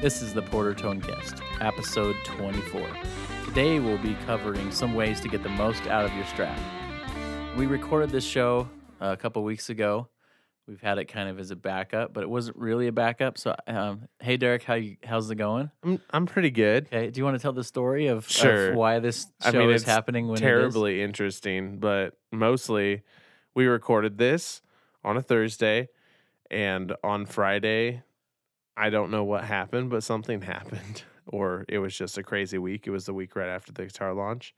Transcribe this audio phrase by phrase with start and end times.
[0.00, 2.88] This is the Porter Tone Tonecast, episode 24.
[3.44, 6.58] Today we'll be covering some ways to get the most out of your Strat.
[7.54, 8.66] We recorded this show
[8.98, 10.08] a couple weeks ago.
[10.66, 13.36] We've had it kind of as a backup, but it wasn't really a backup.
[13.36, 15.70] So, um, hey Derek, how you, how's it going?
[15.82, 16.86] I'm I'm pretty good.
[16.86, 19.68] Okay, do you want to tell the story of, of why this show I mean,
[19.68, 20.40] is it's happening when it is?
[20.40, 23.02] Terribly interesting, but mostly
[23.54, 24.62] we recorded this
[25.04, 25.90] on a Thursday,
[26.50, 28.02] and on Friday,
[28.80, 32.86] I don't know what happened, but something happened, or it was just a crazy week.
[32.86, 34.54] It was the week right after the guitar launch,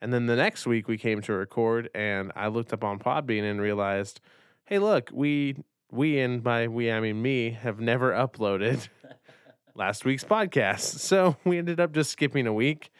[0.00, 3.42] and then the next week we came to record, and I looked up on Podbean
[3.50, 4.20] and realized,
[4.64, 5.56] hey, look, we
[5.90, 8.88] we and by we I mean me have never uploaded
[9.74, 10.80] last week's podcast.
[11.00, 12.90] So we ended up just skipping a week.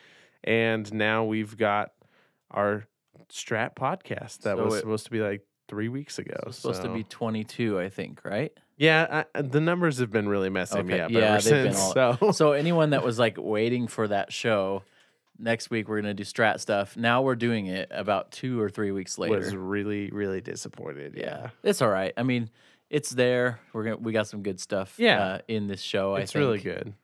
[0.46, 1.92] And now we've got
[2.50, 2.86] our
[3.30, 6.36] Strat podcast that So was it- supposed to be like three weeks ago.
[6.46, 8.52] It's supposed to be 22, I think, right?
[8.76, 11.96] Yeah, I, the numbers have been really messing me up yeah, ever they've been since.
[11.96, 14.82] all- so so anyone that was like waiting for that show,
[15.38, 16.96] next week we're gonna do strat stuff.
[16.96, 19.36] Now we're doing it about two or three weeks later.
[19.36, 21.14] was really, really disappointed.
[21.16, 21.50] yeah.
[21.62, 22.12] it's all right.
[22.16, 22.50] I mean,
[22.90, 23.60] it's there.
[23.72, 24.94] We're gonna we got some good stuff.
[24.98, 25.22] Yeah.
[25.24, 26.16] uh, in this show.
[26.16, 26.40] It's I think.
[26.44, 26.94] really good.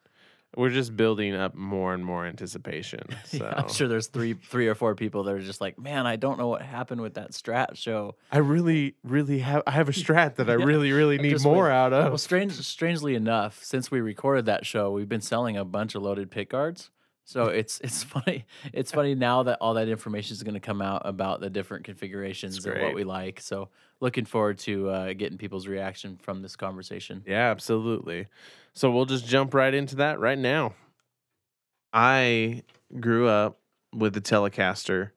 [0.56, 3.02] We're just building up more and more anticipation.
[3.24, 6.06] So Yeah, I'm sure there's three three or four people that are just like, man,
[6.06, 8.16] I don't know what happened with that strat show.
[8.32, 11.70] I really, really have I have a strat that I Yeah, really, really need more
[11.70, 12.06] out of.
[12.06, 16.02] Well, strange, strangely enough, since we recorded that show, we've been selling a bunch of
[16.02, 16.90] loaded pick guards.
[17.30, 18.44] So it's it's funny.
[18.72, 21.84] It's funny now that all that information is going to come out about the different
[21.84, 23.40] configurations and what we like.
[23.40, 23.68] So
[24.00, 27.22] looking forward to uh, getting people's reaction from this conversation.
[27.24, 28.26] Yeah, absolutely.
[28.72, 30.74] So we'll just jump right into that right now.
[31.92, 32.64] I
[32.98, 33.60] grew up
[33.94, 35.10] with the Telecaster,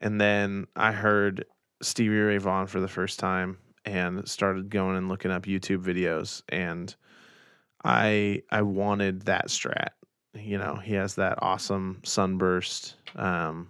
[0.00, 1.46] and then I heard
[1.82, 6.42] Stevie Ray Vaughan for the first time and started going and looking up YouTube videos
[6.48, 6.94] and
[7.84, 9.90] I I wanted that strat.
[10.34, 13.68] You know, he has that awesome sunburst um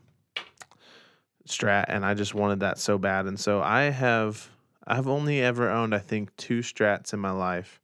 [1.47, 4.49] strat and I just wanted that so bad and so I have
[4.87, 7.81] I've only ever owned I think two strats in my life.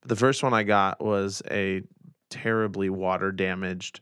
[0.00, 1.82] But the first one I got was a
[2.28, 4.00] terribly water damaged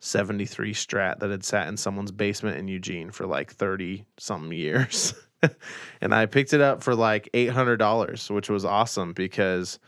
[0.00, 5.14] 73 strat that had sat in someone's basement in Eugene for like 30 something years.
[6.00, 9.78] and I picked it up for like $800, which was awesome because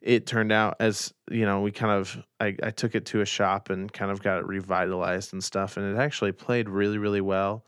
[0.00, 3.26] it turned out as, you know, we kind of, I, I took it to a
[3.26, 5.76] shop and kind of got it revitalized and stuff.
[5.76, 7.64] And it actually played really, really well.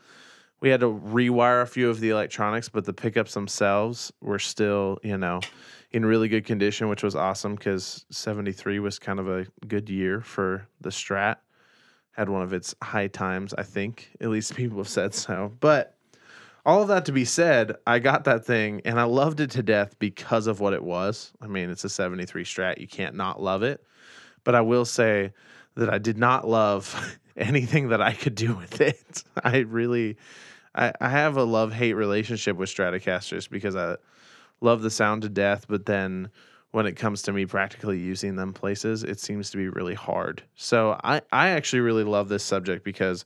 [0.60, 4.98] We had to rewire a few of the electronics, but the pickups themselves were still,
[5.02, 5.40] you know,
[5.90, 10.20] in really good condition, which was awesome because 73 was kind of a good year
[10.20, 11.36] for the Strat.
[12.12, 14.10] Had one of its high times, I think.
[14.20, 15.52] At least people have said so.
[15.60, 15.96] But
[16.66, 19.62] all of that to be said, I got that thing and I loved it to
[19.62, 21.32] death because of what it was.
[21.40, 22.78] I mean, it's a 73 Strat.
[22.78, 23.82] You can't not love it.
[24.44, 25.32] But I will say
[25.76, 29.24] that I did not love anything that I could do with it.
[29.44, 30.16] I really,
[30.74, 33.96] I, I have a love hate relationship with Stratocasters because I
[34.60, 36.30] love the sound to death, but then
[36.72, 40.42] when it comes to me practically using them places, it seems to be really hard.
[40.54, 43.24] So I, I actually really love this subject because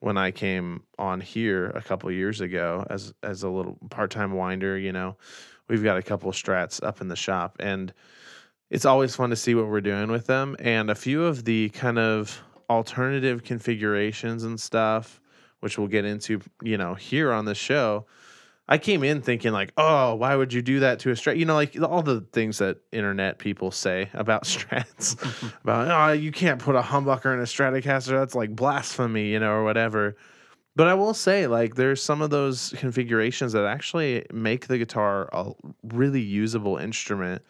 [0.00, 4.32] when I came on here a couple years ago as as a little part time
[4.32, 5.16] winder, you know,
[5.68, 7.92] we've got a couple strats up in the shop and
[8.70, 10.56] it's always fun to see what we're doing with them.
[10.58, 15.20] And a few of the kind of alternative configurations and stuff,
[15.60, 18.06] which we'll get into, you know, here on the show.
[18.68, 21.38] I came in thinking like, oh, why would you do that to a strat?
[21.38, 25.14] You know, like all the things that internet people say about strats,
[25.62, 28.18] about oh, you can't put a humbucker in a Stratocaster.
[28.18, 30.16] That's like blasphemy, you know, or whatever.
[30.74, 35.28] But I will say, like, there's some of those configurations that actually make the guitar
[35.32, 35.52] a
[35.82, 37.42] really usable instrument.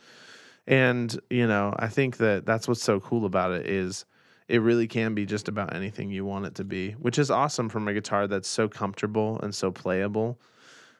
[0.67, 4.05] And you know, I think that that's what's so cool about it is
[4.49, 7.69] it really can be just about anything you want it to be, which is awesome
[7.69, 10.39] from a guitar that's so comfortable and so playable.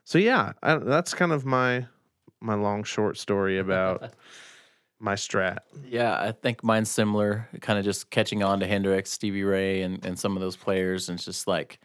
[0.07, 1.87] So yeah, I, that's kind of my
[2.41, 4.13] my long short story about
[5.01, 5.59] my strat.
[5.85, 7.49] Yeah, I think mine's similar.
[7.61, 11.09] Kind of just catching on to Hendrix, Stevie Ray, and, and some of those players,
[11.09, 11.81] and it's just like,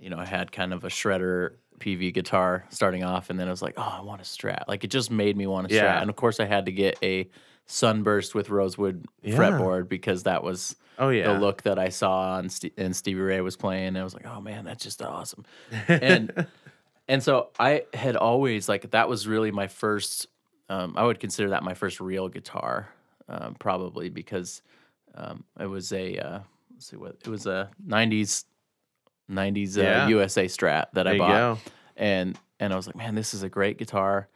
[0.00, 3.52] you know, I had kind of a shredder Peavey guitar starting off, and then I
[3.52, 4.64] was like, oh, I want a Strat.
[4.66, 5.84] Like it just made me want a Yeah.
[5.96, 7.30] Strat, and of course I had to get a
[7.66, 9.36] Sunburst with rosewood Yeah.
[9.36, 13.20] fretboard because that was Oh yeah, the look that I saw on Ste and Stevie
[13.20, 13.88] Ray was playing.
[13.88, 15.44] And I was like, oh man, that's just awesome.
[15.88, 16.46] And
[17.10, 20.28] and so I had always like that was really my first.
[20.68, 22.88] Um, I would consider that my first real guitar,
[23.28, 24.62] um, probably because
[25.16, 26.38] um, it was a uh,
[26.72, 28.44] let's see what it was a '90s
[29.28, 31.30] '90s uh, USA Strat that there I bought,
[31.96, 34.28] and and I was like, man, this is a great guitar.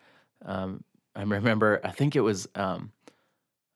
[0.44, 0.82] Um,
[1.15, 2.91] I remember, I think it was um,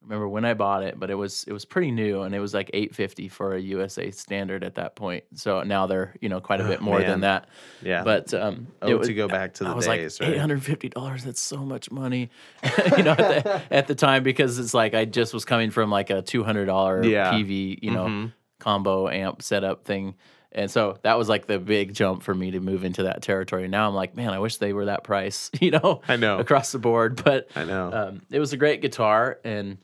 [0.03, 2.55] remember when I bought it, but it was it was pretty new and it was
[2.55, 5.25] like 850 for a USA standard at that point.
[5.35, 7.09] So now they're, you know, quite a Oh, bit more man.
[7.09, 7.49] than that.
[7.83, 8.05] Yeah.
[8.05, 10.35] But um oh, it was, to go back to the I was days, like right?
[10.37, 11.25] eight hundred fifty dollars.
[11.25, 12.31] That's so much money,
[12.97, 15.91] you know, at the, at the time because it's like I just was coming from
[15.91, 17.33] like a two hundred dollar Yeah.
[17.33, 18.33] Peavey, you know, Mhm.
[18.61, 20.15] combo amp setup thing,
[20.53, 23.69] and so that was like the big jump for me to move into that territory.
[23.69, 26.39] Now I'm like, man, I wish they were that price, you know, I know.
[26.39, 27.23] across the board.
[27.23, 27.93] But I know.
[27.93, 29.77] um, it was a great guitar, and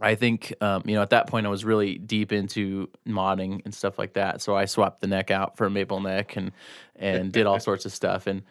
[0.00, 3.74] I think um, you know at that point I was really deep into modding and
[3.74, 4.40] stuff like that.
[4.40, 6.52] So I swapped the neck out for a maple neck and
[6.96, 8.26] and did all sorts of stuff.
[8.26, 8.42] And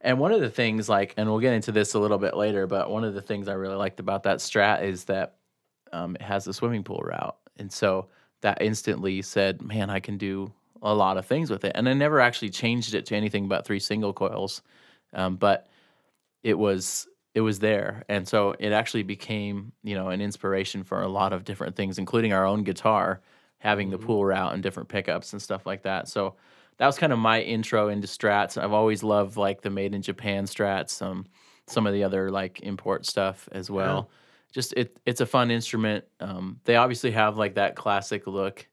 [0.00, 2.66] and one of the things like, and we'll get into this a little bit later,
[2.66, 5.36] but one of the things I really liked about that Strat is that
[5.92, 8.06] um, it has a swimming pool route, and so
[8.42, 11.72] that instantly said, man, I can do a lot of things with it.
[11.74, 14.62] And I never actually changed it to anything but three single coils,
[15.14, 15.66] um, but
[16.42, 18.02] it was it was there.
[18.08, 21.98] And so it actually became you know an inspiration for a lot of different things
[21.98, 23.20] including our own guitar
[23.58, 26.08] having the pool route and different pickups and stuff like that.
[26.08, 26.36] So
[26.78, 28.60] that was kind of my intro into strats.
[28.60, 31.26] I've always loved like the made in japan strats um,
[31.66, 34.08] some of the other like import stuff as well.
[34.50, 36.06] Just it it's a fun instrument.
[36.20, 38.66] Um, they obviously have like that classic look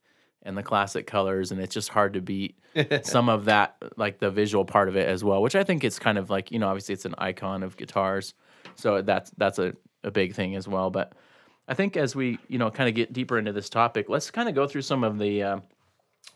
[0.44, 2.58] and the classic colors and it's just hard to beat
[3.04, 6.00] some of that like the visual part of it as well which i think it's
[6.00, 8.34] kind of like you know obviously it's an icon of guitars
[8.76, 9.74] so that's that's a,
[10.04, 11.14] a big thing as well but
[11.68, 14.50] i think as we you know kind of get deeper into this topic let's kind
[14.50, 15.60] of go through some of the uh,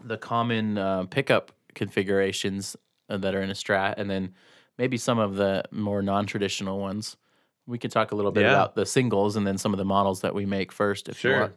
[0.04, 2.76] the common uh, pickup configurations
[3.10, 4.34] uh, that are in a strat and then
[4.78, 7.18] maybe some of the more non-traditional ones
[7.66, 8.54] we can talk a little bit Yeah.
[8.54, 11.32] about the singles and then some of the models that we make first if you
[11.32, 11.40] Sure.
[11.40, 11.54] want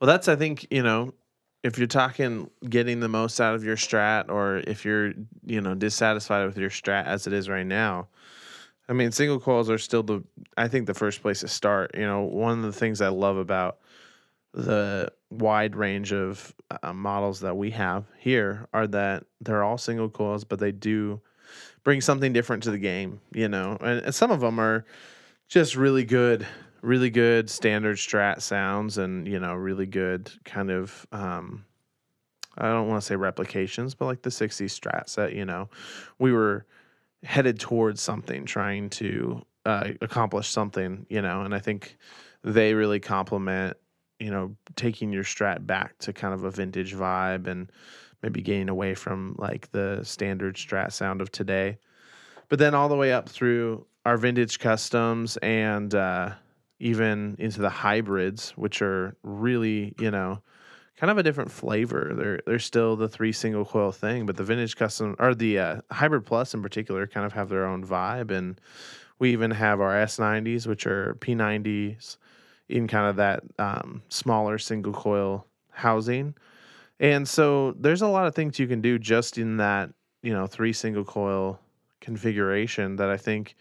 [0.00, 1.12] Well, that's I think you know,
[1.64, 5.12] if you're talking getting the most out of your strat, or if you're
[5.44, 8.06] you know dissatisfied with your strat as it is right now,
[8.88, 10.24] I mean, single coils are still the
[10.56, 11.94] I think the first place to start.
[11.94, 13.78] You know, one of the things I love about
[14.52, 20.08] the wide range of uh, models that we have here are that they're all single
[20.08, 21.20] coils, but they do
[21.84, 23.20] bring something different to the game.
[23.32, 24.84] You know, and, and some of them are
[25.48, 26.46] just really good
[26.80, 31.64] really good standard strat sounds and you know really good kind of um
[32.56, 35.68] i don't want to say replications but like the 60s strat set you know
[36.18, 36.64] we were
[37.24, 41.96] headed towards something trying to uh, accomplish something you know and i think
[42.44, 43.76] they really complement
[44.18, 47.70] you know taking your strat back to kind of a vintage vibe and
[48.22, 51.78] maybe getting away from like the standard strat sound of today.
[52.48, 56.30] But then all the way up through our vintage customs and uh,
[56.80, 60.42] even into the hybrids, which are really, you know,
[60.98, 62.12] kind of a different flavor.
[62.14, 65.80] They're they're still the three single coil thing, but the vintage custom or the uh,
[65.90, 68.30] hybrid plus in particular kind of have their own vibe.
[68.30, 68.60] And
[69.18, 72.16] we even have our S90s, which are P90s
[72.68, 76.34] in kind of that um, smaller single coil housing.
[77.00, 79.90] And so there's a lot of things you can do just in that,
[80.22, 81.60] you know, three single coil
[82.00, 83.54] configuration that I think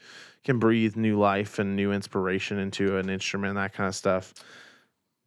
[0.44, 4.34] can breathe new life and new inspiration into an instrument that kind of stuff.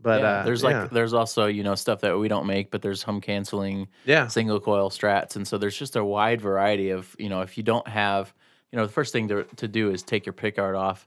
[0.02, 0.88] But yeah, uh, there's like yeah.
[0.91, 4.58] there's also you know stuff that we don't make but there's hum canceling yeah, single
[4.61, 7.87] coil strats and so there's just a wide variety of you know if you don't
[7.87, 8.32] have
[8.72, 11.06] you know the first thing to, to do is take your pickguard off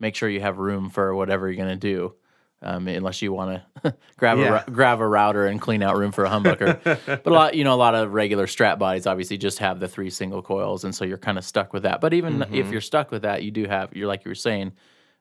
[0.00, 2.14] make sure you have room for whatever you're going to do
[2.62, 4.64] um, unless you want to grab a Yeah.
[4.66, 7.62] ru- grab a router and clean out room for a humbucker but a lot you
[7.64, 10.94] know a lot of regular strat bodies obviously just have the three single coils and
[10.94, 12.54] so you're kind of stuck with that but even Mm-hmm.
[12.54, 14.72] if you're stuck with that you do have you're like you were saying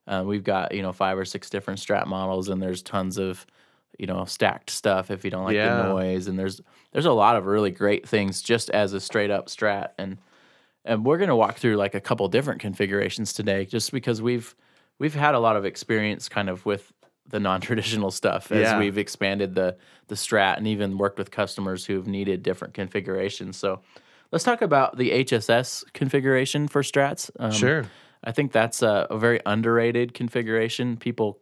[0.07, 3.45] uh, we've got you know five or six different strat models and there's tons of
[3.99, 5.75] you know stacked stuff if you don't like Yeah.
[5.83, 9.31] the noise and there's there's a lot of really great things just as a straight
[9.31, 10.17] up strat and
[10.85, 14.55] and we're going to walk through like a couple different configurations today just because we've
[14.99, 16.91] we've had a lot of experience kind of with
[17.29, 18.79] the non-traditional stuff as Yeah.
[18.79, 23.79] we've expanded the the strat and even worked with customers who've needed different configurations so
[24.31, 27.85] let's talk about the hss configuration for strats um, sure.
[28.23, 30.97] I think that's a, a very underrated configuration.
[30.97, 31.39] People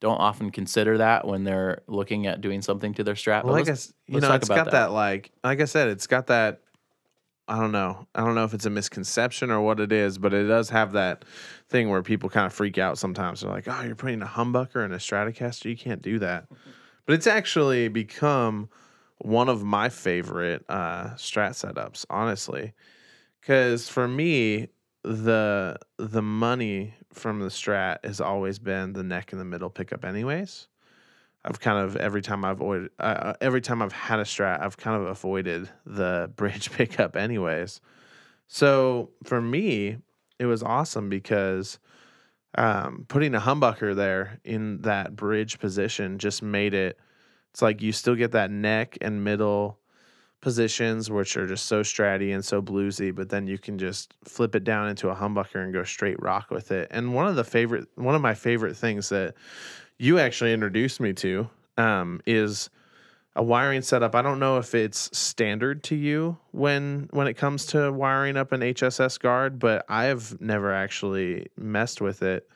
[0.00, 3.44] don't often consider that when they're looking at doing something to their strat.
[3.44, 4.92] Well, I guess you know it's got that.
[4.92, 6.60] like like I said, it's got that.
[7.46, 8.06] I don't know.
[8.14, 10.92] I don't know if it's a misconception or what it is, but it does have
[10.92, 11.26] that
[11.68, 13.42] thing where people kind of freak out sometimes.
[13.42, 15.66] They're like, "Oh, you're putting a humbucker in a Stratocaster?
[15.66, 16.46] You can't do that."
[17.06, 18.70] But it's actually become
[19.18, 22.72] one of my favorite uh, Strat setups, honestly,
[23.40, 24.68] because for me,
[25.04, 30.04] the the money from the Strat has always been the neck and the middle pickup,
[30.04, 30.68] anyways.
[31.44, 34.78] I've kind of every time I've avoided uh, every time I've had a strat, I've
[34.78, 37.80] kind of avoided the bridge pickup, anyways.
[38.48, 39.98] So for me,
[40.38, 41.78] it was awesome because
[42.56, 46.98] um, putting a humbucker there in that bridge position just made it.
[47.50, 49.78] It's like you still get that neck and middle
[50.44, 54.54] positions, which are just so stratty and so bluesy, but then you can just flip
[54.54, 56.86] it down into a humbucker and go straight rock with it.
[56.92, 59.34] And one of the favorite, one of my favorite things that
[59.98, 61.48] you actually introduced me to
[61.78, 62.68] um, is
[63.34, 64.14] a wiring setup.
[64.14, 68.52] I don't know if it's standard to you when when it comes to wiring up
[68.52, 72.48] an HSS guard, but I've never actually messed with it.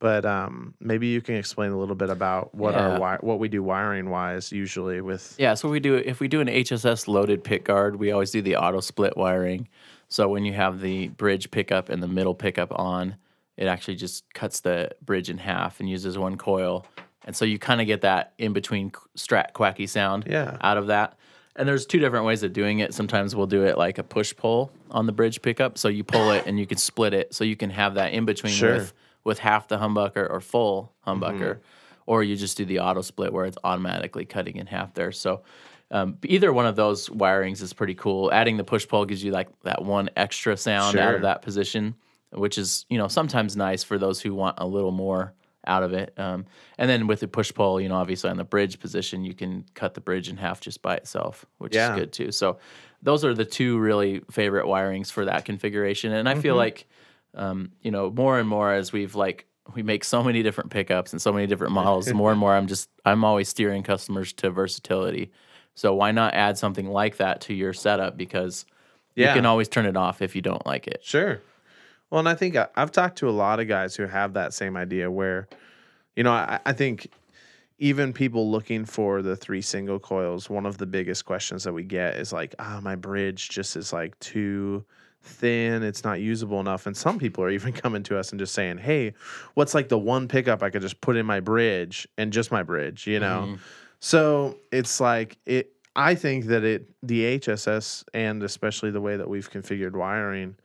[0.00, 2.80] But um, maybe you can explain a little bit about what Yeah.
[2.88, 6.28] our wi- what we do wiring wise usually with Yeah, so we do if we
[6.28, 9.68] do an HSS loaded pick guard, we always do the auto split wiring.
[10.08, 13.16] So when you have the bridge pickup and the middle pickup on,
[13.56, 16.84] it actually just cuts the bridge in half and uses one coil.
[17.24, 20.58] And so you kind of get that in between strat quacky sound Yeah.
[20.60, 21.16] out of that.
[21.56, 22.92] And there's two different ways of doing it.
[22.92, 25.78] Sometimes we'll do it like a push pull on the bridge pickup.
[25.78, 27.32] So you pull it and you can split it.
[27.32, 28.74] So you can have that in between Sure.
[28.74, 28.92] with
[29.24, 31.58] with half the humbucker or full humbucker,
[32.06, 35.12] or you just do the auto split where it's automatically cutting in half there.
[35.12, 35.42] So
[35.90, 38.32] um, either one of those wirings is pretty cool.
[38.32, 41.94] Adding the push pull gives you like that one extra sound out of that position,
[42.32, 45.32] which is you know sometimes nice for those who want a little more
[45.66, 46.12] out of it.
[46.18, 46.44] Um,
[46.76, 49.64] and then with the push pull, you know, obviously on the bridge position, you can
[49.72, 51.94] cut the bridge in half just by itself, which Yeah.
[51.94, 52.32] is good too.
[52.32, 52.58] So
[53.02, 56.12] those are the two really favorite wirings for that configuration.
[56.12, 56.42] And I Mm-hmm.
[56.42, 56.86] feel like
[57.34, 61.12] um, you know, more and more as we've like we make so many different pickups
[61.12, 64.50] and so many different models, more and more I'm just I'm always steering customers to
[64.50, 65.30] versatility.
[65.74, 68.64] So why not add something like that to your setup because
[69.16, 69.28] Yeah.
[69.28, 71.00] you can always turn it off if you don't like it.
[71.02, 71.40] Sure.
[72.10, 74.54] Well, and I think I, I've talked to a lot of guys who have that
[74.54, 75.48] same idea where,
[76.14, 77.08] you know, I, I think
[77.78, 81.82] even people looking for the three single coils, one of the biggest questions that we
[81.82, 84.84] get is like, ah, my bridge just is like too
[85.24, 85.82] thin.
[85.82, 86.86] It's not usable enough.
[86.86, 89.14] And some people are even coming to us and just saying, hey,
[89.54, 92.62] what's like the one pickup I could just put in my bridge and just my
[92.62, 93.48] bridge, you know?
[93.48, 93.58] Mhm.
[94.00, 95.70] So it's like it.
[95.96, 100.56] I think that it the HSS and especially the way that we've configured wiring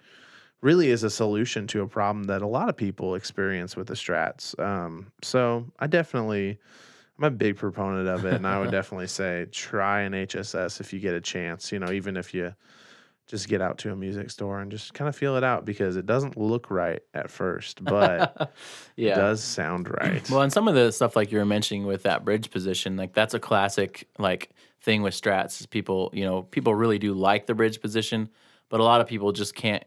[0.61, 3.93] really is a solution to a problem that a lot of people experience with the
[3.93, 4.59] strats.
[4.59, 6.57] Um, so I definitely
[7.17, 10.91] I'm a big proponent of it, and I would definitely say try an HSS if
[10.91, 11.71] you get a chance.
[11.71, 12.53] You know, even if you
[13.29, 15.95] just get out to a music store and just kind of feel it out because
[15.95, 18.51] it doesn't look right at first, but
[18.95, 19.11] yeah.
[19.11, 20.27] it does sound right.
[20.31, 23.13] Well, and some of the stuff like you were mentioning with that bridge position, like
[23.13, 24.49] that's a classic like
[24.81, 25.61] thing with strats.
[25.61, 28.29] Is people, you know, people really do like the bridge position,
[28.67, 29.83] but a lot of people just can't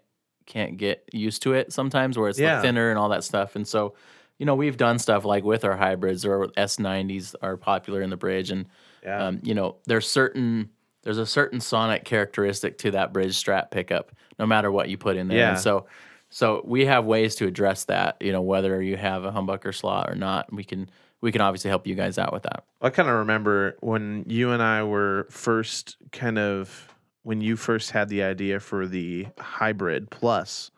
[0.47, 2.55] can't get used to it sometimes, where it's Yeah.
[2.55, 3.57] like thinner and all that stuff.
[3.57, 3.95] And so,
[4.39, 8.17] you know, we've done stuff like with our hybrids or S90s are popular in the
[8.17, 8.67] bridge, and
[9.03, 10.71] yeah, um, you know, there's certain
[11.03, 15.17] there's a certain sonic characteristic to that bridge strat pickup, no matter what you put
[15.17, 15.39] in there.
[15.39, 15.51] Yeah.
[15.51, 15.87] And so,
[16.31, 18.17] so we have ways to address that.
[18.21, 20.91] You know, whether you have a humbucker slot or not, we can
[21.21, 22.65] we can obviously help you guys out with that.
[22.81, 26.89] I kind of remember when you and I were first kind of
[27.23, 30.71] when you first had the idea for the hybrid plus,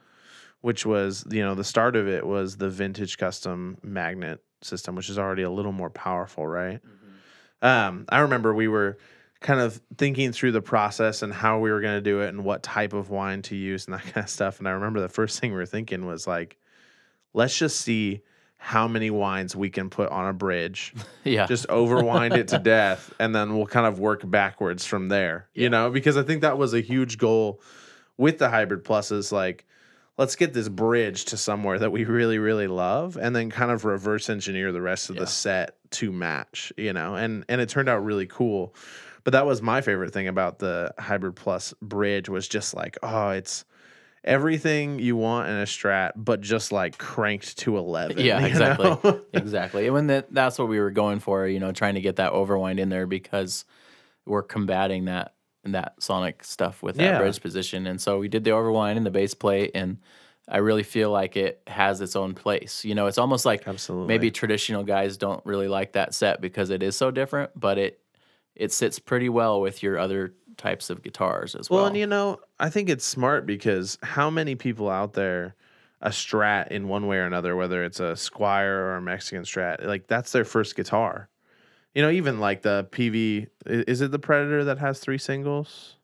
[0.61, 5.11] which was you know the start of it was the vintage custom magnet system, which
[5.11, 6.81] is already a little more powerful, right?
[7.62, 8.99] Um, I remember we were
[9.44, 12.42] kind of thinking through the process and how we were going to do it and
[12.44, 14.58] what type of wine to use and that kind of stuff.
[14.58, 16.56] And I remember the first thing we were thinking was like,
[17.34, 18.22] let's just see
[18.56, 23.12] how many winds we can put on a bridge Yeah, just overwind it to death
[23.20, 25.90] and then we'll kind of work backwards from there you know?
[25.90, 27.60] Because i think that was a huge goal
[28.16, 29.66] with the hybrid pluses like
[30.16, 33.84] let's get this bridge to somewhere that we really really love and then kind of
[33.84, 35.22] reverse engineer the rest of Yeah.
[35.22, 37.16] the set to match you know?
[37.16, 38.74] And and it turned out really cool
[39.25, 43.31] but that was my favorite thing about the hybrid plus bridge was just like oh
[43.31, 43.64] it's
[44.23, 48.97] everything you want in a strat but just like cranked to 11 Yeah, exactly.
[49.33, 49.85] exactly.
[49.87, 52.33] And when that that's what we were going for, you know, trying to get that
[52.33, 53.64] overwind in there because
[54.25, 57.19] we're combating that that sonic stuff with that Yeah.
[57.19, 57.87] bridge position.
[57.87, 59.99] And so we did the overwind and the base plate and
[60.47, 62.85] I really feel like it has its own place.
[62.85, 64.09] You know, it's almost like Absolutely.
[64.09, 68.00] maybe traditional guys don't really like that set because it is so different, but it
[68.56, 71.80] it sits pretty well with your other types of guitars as well.
[71.80, 75.54] Well, and you know, I think it's smart because how many people out there
[76.04, 79.84] a strat in one way or another, whether it's a Squier or a Mexican strat,
[79.84, 81.28] like that's their first guitar.
[81.94, 85.96] You know, even like the Peavey, is it the Predator that has three singles?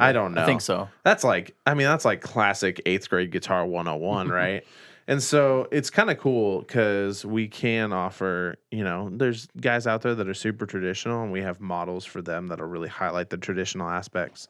[0.00, 0.42] I don't know.
[0.42, 0.88] I think so.
[1.02, 4.64] That's like, I mean, that's like classic eighth grade guitar 101, right?
[5.08, 10.02] And so it's kind of cool because we can offer, you know, there's guys out
[10.02, 13.36] there that are super traditional and we have models for them that'll really highlight the
[13.36, 14.48] traditional aspects.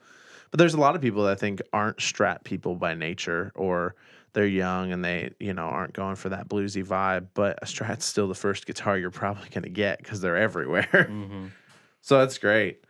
[0.50, 3.94] But there's a lot of people that I think aren't strat people by nature or
[4.34, 7.28] they're young and they you know aren't going for that bluesy vibe.
[7.34, 11.06] But a Strat's still the first guitar you're probably going to get because they're everywhere.
[11.10, 11.46] hmm
[12.02, 12.84] so that's great.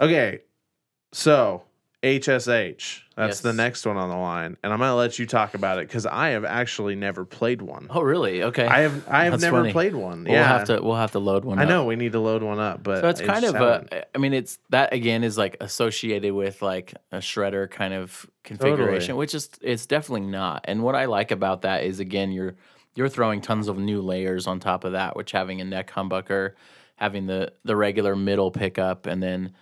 [0.00, 0.40] Okay,
[1.12, 1.62] so
[2.06, 3.02] HSH.
[3.16, 5.88] That's the next one on the line, and I'm gonna let you talk about it
[5.88, 7.86] because I have actually never played one.
[7.90, 8.42] Oh, really?
[8.42, 8.66] Okay.
[8.66, 9.72] I have I have That's never funny.
[9.72, 10.26] played one.
[10.26, 11.58] Yeah, We'll have to we'll have to load one.
[11.58, 11.62] Up.
[11.62, 11.70] I up.
[11.70, 14.04] know we need to load one up, but So it's kind of uh, haven't.
[14.14, 19.16] I mean, it's that again is like associated with like a shredder kind of configuration,
[19.16, 20.66] which is it's definitely not.
[20.68, 22.54] And what I like about that is again you're
[22.94, 26.52] you're throwing tons of new layers on top of that, which having a neck humbucker,
[26.96, 29.54] having the the regular middle pickup, and then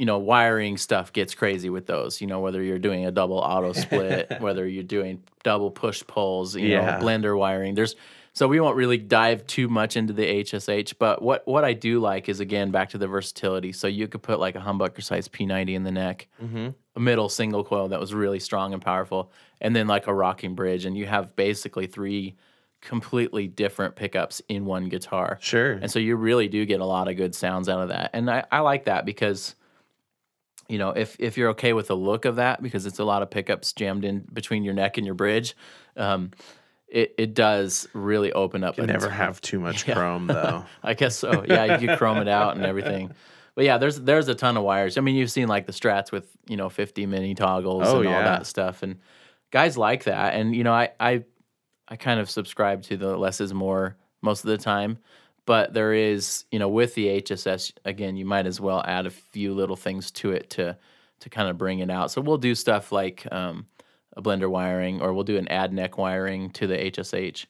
[0.00, 2.20] you know wiring stuff gets crazy with those.
[2.22, 6.56] You know whether you're doing a double auto split, whether you're doing double push pulls,
[6.56, 6.98] you Yeah.
[6.98, 7.74] know blender wiring.
[7.74, 7.94] There's
[8.32, 12.00] so we won't really dive too much into the HSH, but what what I do
[12.00, 13.72] like is again back to the versatility.
[13.72, 16.74] So you could put like a humbucker size P90 in the neck, Mhm.
[16.96, 19.30] a middle single coil that was really strong and powerful,
[19.60, 22.36] and then like a rocking bridge, and you have basically three
[22.80, 25.36] completely different pickups in one guitar.
[25.42, 25.72] Sure.
[25.72, 28.08] And so you really do get a lot of good sounds out of that.
[28.14, 29.54] And I, I like that because,
[30.70, 33.22] you know, if if you're okay with the look of that, because it's a lot
[33.22, 35.56] of pickups jammed in between your neck and your bridge,
[35.96, 36.30] um,
[36.88, 38.76] it, it does really open up.
[38.78, 39.94] You never ton- have too much Yeah.
[39.94, 40.64] chrome though.
[40.82, 41.44] I guess so.
[41.46, 43.12] Yeah, you chrome it out and everything.
[43.56, 44.96] But yeah, there's there's a ton of wires.
[44.96, 48.08] I mean, you've seen like the strats with you know 50 mini toggles Oh, and
[48.08, 49.00] all that stuff, and
[49.50, 50.34] guys like that.
[50.34, 51.24] And you know, I I
[51.88, 54.98] I kind of subscribe to the less is more most of the time.
[55.46, 59.10] But there is, you know, with the HSS again, you might as well add a
[59.10, 60.76] few little things to it to
[61.20, 62.10] to kind of bring it out.
[62.10, 63.66] So we'll do stuff like um,
[64.16, 67.46] a blender wiring, or we'll do an add neck wiring to the HSH.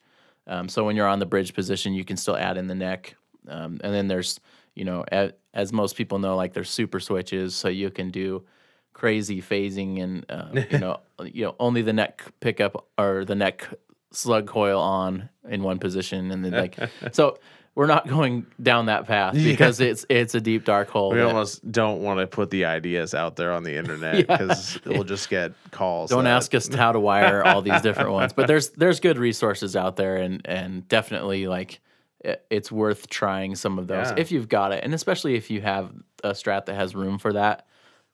[0.47, 3.15] Um, so when you're on the bridge position, you can still add in the neck.
[3.49, 4.41] Um, and then there's,
[4.75, 8.45] you know, a, as most people know, like there's super switches, so you can do
[8.93, 13.69] crazy phasing and uh, you know, you know, only the neck pickup or the neck
[14.13, 16.77] slug coil on in one position, and then like,
[17.13, 17.39] so
[17.77, 21.11] we're not going down that path because it's it's a deep dark hole.
[21.11, 24.37] We that- almost don't want to put the ideas out there on the internet Yeah.
[24.37, 26.11] because we'll just get calls.
[26.11, 29.19] don't that- ask us how to wire all these different ones but there's there's good
[29.19, 31.81] resources out there and and definitely like
[32.25, 34.15] it, it's worth trying some of those Yeah.
[34.19, 35.91] if you've got it and especially if you have
[36.25, 37.67] a strat that has room for that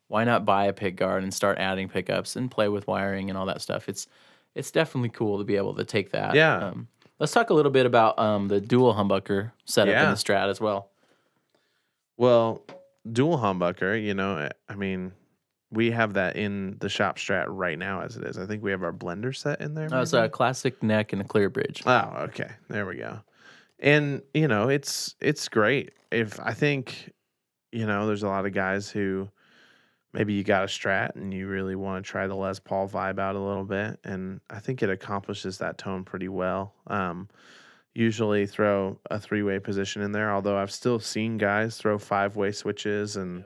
[0.09, 3.37] why not buy a pick guard and start adding pickups and play with wiring and
[3.38, 4.07] all that stuff it's
[4.55, 6.69] it's definitely cool to be able to take that Yeah.
[6.69, 6.88] um,
[7.19, 10.61] let's talk a little bit about um, the dual humbucker setup in the strat as
[10.61, 10.91] well
[12.17, 12.63] Well,
[13.11, 15.13] dual humbucker, you know, I- I mean,
[15.71, 18.39] we have that in the shop strat right now as it is.
[18.39, 19.93] I think we have our blender set in there.
[19.93, 22.51] uh, it's a classic neck and a clear bridge Oh, okay.
[22.69, 23.19] There we go.
[23.79, 25.93] And you know, it's it's great.
[26.11, 27.13] If I think,
[27.73, 29.29] you know, there's a lot of guys who
[30.17, 33.19] maybe you got a strat and you really want to try the Les Paul vibe
[33.19, 36.73] out a little bit, and I think it accomplishes that tone pretty well.
[36.87, 37.29] Um,
[37.95, 42.35] usually throw a three way position in there, although I've still seen guys throw five
[42.37, 43.45] way switches and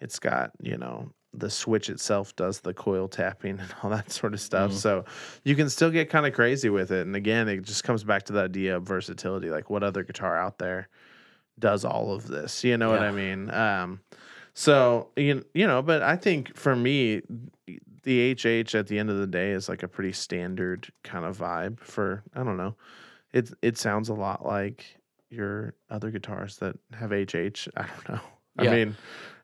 [0.00, 4.32] it's got, you know, the switch itself does the coil tapping and all that sort
[4.32, 4.70] of stuff.
[4.70, 4.74] Mhm.
[4.74, 5.04] So
[5.44, 7.06] you can still get kind of crazy with it.
[7.06, 9.50] And again, it just comes back to the idea of versatility.
[9.50, 10.88] Like what other guitar out there
[11.58, 12.64] does all of this?
[12.64, 13.50] You know what I mean?
[13.50, 14.00] Um,
[14.58, 17.20] so you you know, but I think for me,
[18.04, 21.36] the HH at the end of the day is like a pretty standard kind of
[21.36, 22.74] vibe for I don't know.
[23.34, 24.96] It it sounds a lot like
[25.28, 27.68] your other guitars that have HH.
[27.76, 28.20] I don't know.
[28.62, 28.70] Yeah.
[28.70, 28.96] I mean,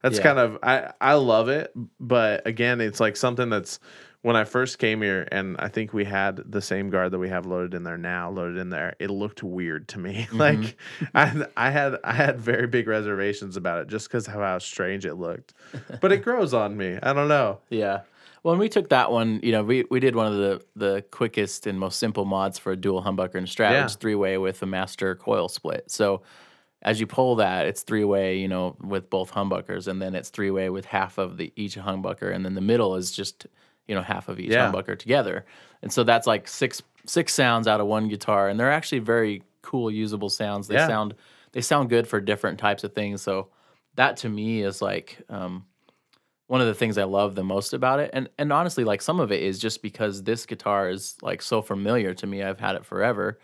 [0.03, 0.23] that's Yeah.
[0.23, 3.81] kind of I I love it, but again, it's like something that's
[4.23, 7.29] when I first came here, and I think we had the same guard that we
[7.29, 8.95] have loaded in there now, loaded in there.
[8.99, 10.27] It looked weird to me.
[10.33, 10.39] Mm-hmm.
[10.39, 10.77] like
[11.15, 15.05] I I had I had very big reservations about it just because of how strange
[15.07, 15.55] it looked.
[16.01, 16.99] But it grows on me.
[17.03, 17.59] I don't know.
[17.69, 18.03] Yeah.
[18.43, 21.05] Well, when we took that one, you know, we, we did one of the, the
[21.13, 23.85] quickest and most simple mods for a dual humbucker and strat, Yeah.
[23.85, 25.89] is three way with a master coil split.
[25.93, 26.23] So
[26.83, 30.31] as you pull that, it's three way, you know, with both humbuckers, and then it's
[30.31, 33.47] three way with half of the each humbucker, and then the middle is just,
[33.93, 34.73] you know, half of each Yeah.
[34.73, 35.45] humbucker together.
[35.83, 39.43] And so that's like six six sounds out of one guitar, and they're actually very
[39.61, 40.67] cool, usable sounds.
[40.67, 40.87] They Yeah.
[40.87, 41.15] sound
[41.53, 43.21] they sound good for different types of things.
[43.21, 43.49] So
[43.97, 45.67] that to me is like um,
[46.47, 48.09] one of the things I love the most about it.
[48.15, 51.61] And and honestly, like some of it is just because this guitar is like so
[51.61, 52.43] familiar to me.
[52.43, 53.39] I've had it forever.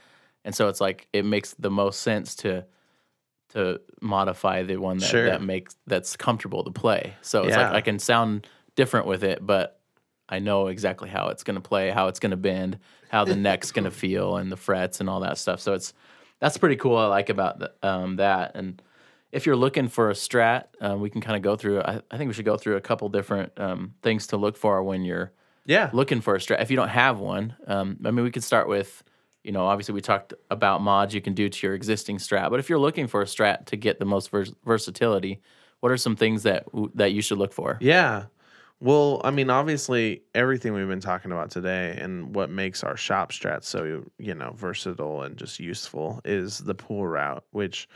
[0.47, 2.65] And so it's like it makes the most sense to
[3.51, 5.25] to modify the one that, Sure.
[5.27, 7.15] that makes that's comfortable to play.
[7.23, 7.65] So it's Yeah.
[7.65, 9.78] like I can sound different with it, but
[10.29, 13.91] I know exactly how it's gonna play, how it's gonna bend, how the neck's gonna
[14.05, 15.61] feel, and the frets and all that stuff.
[15.61, 15.95] So it's
[16.41, 16.97] that's pretty cool.
[16.97, 18.53] I like about the, um, that.
[18.55, 18.81] And
[19.33, 21.81] if you're looking for a strat, uh, we can kind of go through.
[21.83, 24.83] I, I think we should go through a couple different um, things to look for
[24.83, 25.33] when you're
[25.67, 25.91] Yeah.
[25.93, 26.63] looking for a strat.
[26.63, 29.03] If you don't have one, um, I mean, we could start with,
[29.45, 32.59] you know, obviously we talked about mods you can do to your existing strat, but
[32.61, 35.41] if you're looking for a strat to get the most vers- versatility,
[35.81, 36.65] what are some things that
[36.95, 37.77] that you should look for?
[37.81, 38.27] Yeah.
[38.81, 43.33] Well, I mean, obviously, everything we've been talking about today and what makes our shop
[43.33, 47.89] strat so, you know, versatile and just useful is the pool route, which,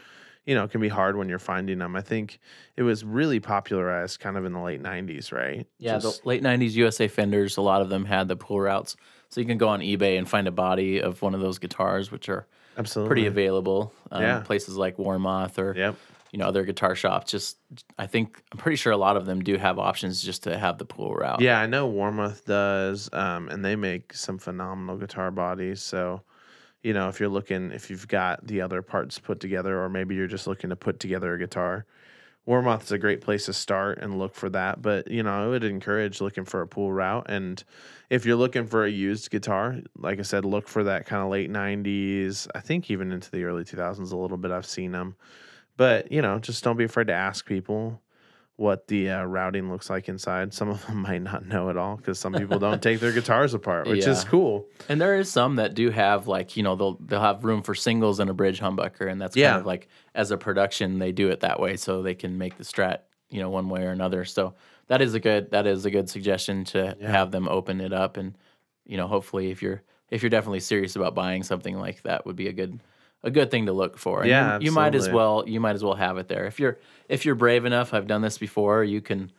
[0.44, 1.94] you know, can be hard when you're finding them.
[1.94, 2.40] I think
[2.76, 5.68] it was really popularized kind of in the late 90s, right?
[5.78, 8.96] Yeah, Just- the late '90s USA Fenders, a lot of them had the pool routes,
[9.28, 12.10] so you can go on eBay and find a body of one of those guitars,
[12.10, 13.08] which are absolutely.
[13.08, 13.94] pretty available.
[14.10, 14.40] Um, Yeah.
[14.40, 15.94] Places like Warmoth or Yep.
[16.32, 17.30] You know other guitar shops.
[17.30, 17.58] Just
[17.98, 20.78] I think I'm pretty sure a lot of them do have options just to have
[20.78, 21.40] the pool route.
[21.40, 25.82] Yeah, I know Warmoth does, um, and they make some phenomenal guitar bodies.
[25.82, 26.22] So,
[26.82, 30.14] you know, if you're looking, if you've got the other parts put together, or maybe
[30.14, 31.86] you're just looking to put together a guitar,
[32.46, 34.82] Warmoth is a great place to start and look for that.
[34.82, 37.62] But you know, I would encourage looking for a pool route, and
[38.10, 41.28] if you're looking for a used guitar, like I said, look for that kind of
[41.30, 42.48] late '90s.
[42.54, 44.50] I think even into the early 2000s a little bit.
[44.50, 45.14] I've seen them,
[45.76, 48.00] but you know, just don't be afraid to ask people
[48.56, 50.52] what the uh, routing looks like inside.
[50.52, 53.54] Some of them might not know at all because some people don't take their guitars
[53.54, 54.66] apart, which is cool.
[54.88, 57.74] And there is some that do have like you know they'll they'll have room for
[57.74, 59.50] singles and a bridge humbucker, and that's Yeah.
[59.52, 62.56] kind of like as a production they do it that way so they can make
[62.58, 62.98] the strat
[63.30, 64.24] you know one way or another.
[64.24, 64.54] So
[64.88, 67.10] that is a good that is a good suggestion to Yeah.
[67.10, 68.36] have them open it up, and
[68.84, 72.36] you know hopefully if you're if you're definitely serious about buying something like that would
[72.36, 72.78] be a good
[73.22, 74.20] a good thing to look for.
[74.20, 76.58] And Yeah, you, you might as well you might as well have it there if
[76.60, 77.94] you're if you're brave enough.
[77.94, 78.84] I've done this before.
[78.84, 79.32] You can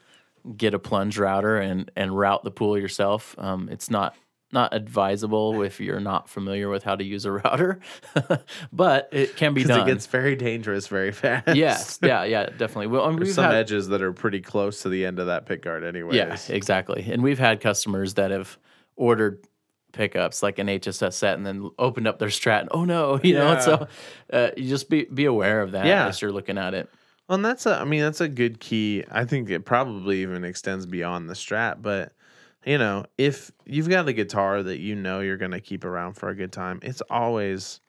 [0.58, 3.36] get a plunge router and and route the pool yourself.
[3.38, 4.16] Um, it's not
[4.52, 7.80] not advisable if you're not familiar with how to use a router,
[8.72, 9.82] but it can be done.
[9.82, 11.56] it gets very dangerous very fast.
[11.56, 12.88] yes, yeah, yeah, definitely.
[12.88, 15.48] Well, There's we've some had, edges that are pretty close to the end of that
[15.48, 16.16] pick guard, anyway.
[16.18, 17.04] yeah, exactly.
[17.10, 18.60] And we've had customers that have
[18.96, 19.44] ordered
[19.94, 23.34] pickups like an HSS set and then opened up their strat and oh no, you
[23.36, 23.58] know.
[23.60, 23.88] So
[24.32, 26.08] uh, you just be be aware of that Yeah.
[26.08, 26.90] as you're looking at it.
[27.30, 29.06] Well, and that's a, I mean, that's a good key.
[29.10, 32.12] I think it probably even extends beyond the strat, but
[32.66, 36.14] you know, if you've got a guitar that you know you're going to keep around
[36.14, 37.80] for a good time, it's always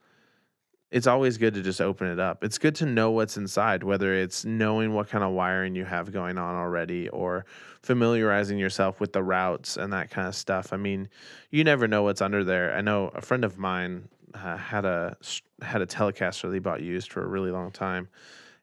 [0.91, 2.45] it's always good to just open it up.
[2.45, 6.13] It's good to know what's inside, whether it's knowing what kind of wiring you have
[6.13, 7.47] going on already or
[7.83, 10.73] familiarizing yourself with the routes and that kind of stuff.
[10.73, 11.09] I mean,
[11.51, 12.75] you never know what's under there.
[12.75, 15.17] I know a friend of mine uh, had a
[15.63, 18.09] had a Telecaster he bought used for a really long time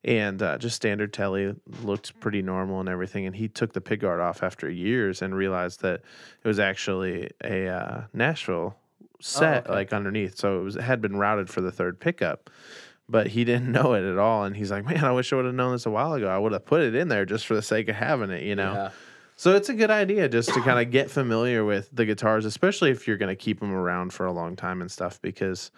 [0.03, 3.25] and uh, just standard telly looked pretty normal and everything.
[3.25, 6.01] And he took the pick guard off after years and realized that
[6.43, 8.75] it was actually a uh, Nashville
[9.21, 9.73] Oh, set okay.
[9.73, 10.37] like underneath.
[10.37, 12.49] So it was it had been routed for the third pickup,
[13.07, 14.43] but he didn't know it at all.
[14.43, 16.27] And he's like, "Man, I wish I would have known this a while ago.
[16.27, 18.55] I would have put it in there just for the sake of having it, you
[18.55, 18.89] know." Yeah.
[19.37, 22.91] So it's a good idea just to kind of get familiar with the guitars, especially
[22.91, 25.71] if you're going to keep them around for a long time and stuff, because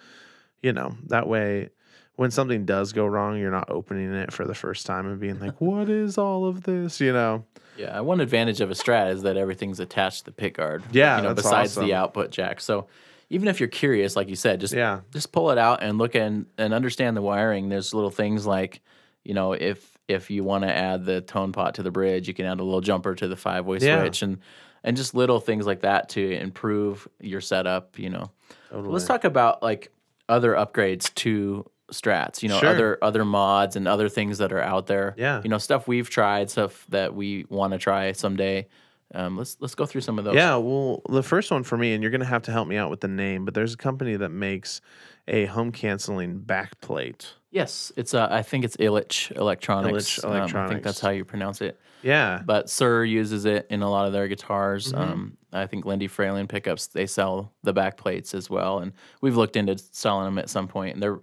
[0.62, 1.70] you know that way
[2.16, 5.40] when something does go wrong, you're not opening it for the first time and being
[5.40, 7.46] like, "What is all of this?" You know?
[7.78, 10.84] Yeah, one advantage of a Strat is that everything's attached to the pickguard.
[10.92, 11.88] Yeah, you know, besides awesome.
[11.88, 12.62] the output jack.
[12.62, 12.88] So
[13.30, 15.02] even if you're curious, like you said, just Yeah.
[15.12, 17.70] just pull it out and look and and understand the wiring.
[17.70, 18.82] There's little things like,
[19.24, 22.34] you know, if if you want to add the tone pot to the bridge, you
[22.34, 24.02] can add a little jumper to the five way Yeah.
[24.02, 24.40] switch and
[24.84, 27.98] and just little things like that to improve your setup.
[27.98, 28.32] You know,
[28.72, 29.92] let's talk about like
[30.30, 32.70] other upgrades to strats you know Sure.
[32.70, 35.42] other other mods and other things that are out there Yeah.
[35.44, 38.68] you know stuff we've tried stuff that we want to try someday
[39.14, 41.94] um, let's let's go through some of those Yeah, well, the first one for me,
[41.94, 43.78] and you're going to have to help me out with the name, but there's a
[43.78, 44.82] company that makes
[45.28, 47.28] a hum canceling backplate.
[47.52, 51.24] yes it's uh, i think it's Illitch electronics, Illitch Um, i think that's how you
[51.24, 52.42] pronounce it Yeah.
[52.46, 54.92] but Suhr uses it in a lot of their guitars.
[54.92, 55.02] Mm-hmm.
[55.12, 59.38] Um, I think Lindy Fralin pickups they sell the back plates as well, and we've
[59.38, 61.20] looked into selling them at some point, and they're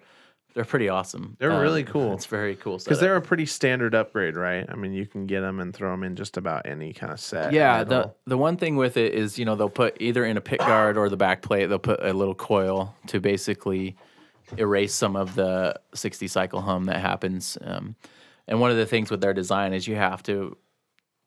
[0.55, 1.37] they're pretty awesome.
[1.39, 2.15] They're really cool.
[2.15, 4.67] It's very cool Because they're a pretty standard upgrade, right?
[4.69, 7.21] I mean, you can get them and throw them in just about any kind of
[7.21, 7.53] set.
[7.53, 10.41] Yeah, the the one thing with it is you know they'll put either in a
[10.41, 13.97] pick guard or the back plate they'll put a little coil to basically
[14.57, 17.57] erase some of the 60 cycle hum that happens.
[17.61, 17.95] Um,
[18.49, 20.57] and one of the things with their design is you have to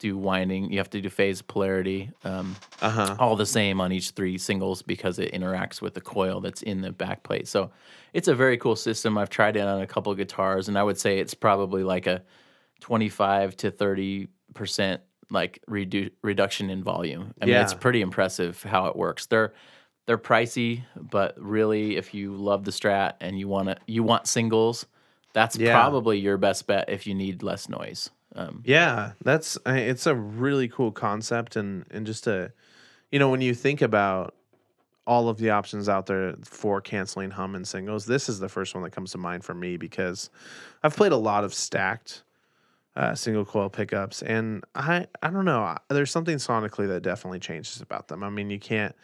[0.04, 3.16] do winding, you have to do phase polarity, um, Uh-huh.
[3.20, 6.82] all the same on each three singles because it interacts with the coil that's in
[6.82, 7.48] the back plate.
[7.48, 7.72] So
[8.14, 9.18] it's a very cool system.
[9.18, 12.22] I've tried it on a couple guitars, and I would say it's probably like a
[12.82, 17.34] 25 to 30 percent like redu- reduction in volume.
[17.42, 19.26] I mean, it's pretty impressive how it works.
[19.26, 19.54] They're
[20.06, 24.28] they're pricey, but really, if you love the Strat and you want to you want
[24.28, 24.86] singles,
[25.32, 25.72] that's Yeah.
[25.74, 28.10] probably your best bet if you need less noise.
[28.36, 32.52] Um, Yeah, that's it's a really cool concept and and just a
[33.12, 34.36] you know, when you think about
[35.08, 38.76] all of the options out there for canceling hum and singles, this is the first
[38.76, 40.30] one that comes to mind for me because
[40.84, 42.24] I've played a lot of stacked
[42.96, 45.78] uh, single coil pickups, and I I don't know.
[45.90, 48.24] There's something sonically that definitely changes about them.
[48.24, 48.96] I mean, you can't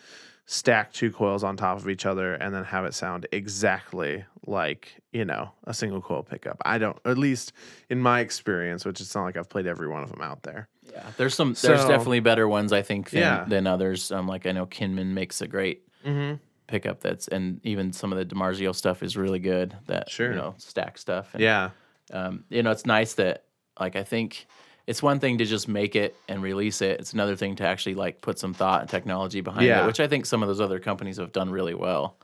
[0.52, 4.96] stack two coils on top of each other and then have it sound exactly like
[5.12, 6.58] you know a single coil pickup.
[6.66, 7.54] I don't, at least
[7.90, 10.68] in my experience, which it's not like I've played every one of them out there.
[10.92, 11.50] Yeah, there's some.
[11.62, 13.46] there's definitely better ones I think than, Yeah.
[13.48, 14.12] than others.
[14.12, 16.36] Um, like I know Kinman makes a great Mm-hmm.
[16.68, 17.02] pickup.
[17.02, 19.76] That's and even some of the DiMarzio stuff is really good.
[19.86, 20.32] That Sure.
[20.32, 21.30] you know stack stuff.
[21.34, 21.70] And, Yeah,
[22.12, 23.44] um, you know, it's nice that
[23.80, 24.48] like I think
[24.90, 27.00] it's one thing to just make it and release it.
[27.00, 29.84] It's another thing to actually like put some thought and technology behind Yeah.
[29.84, 32.18] it, which I think some of those other companies have done really well.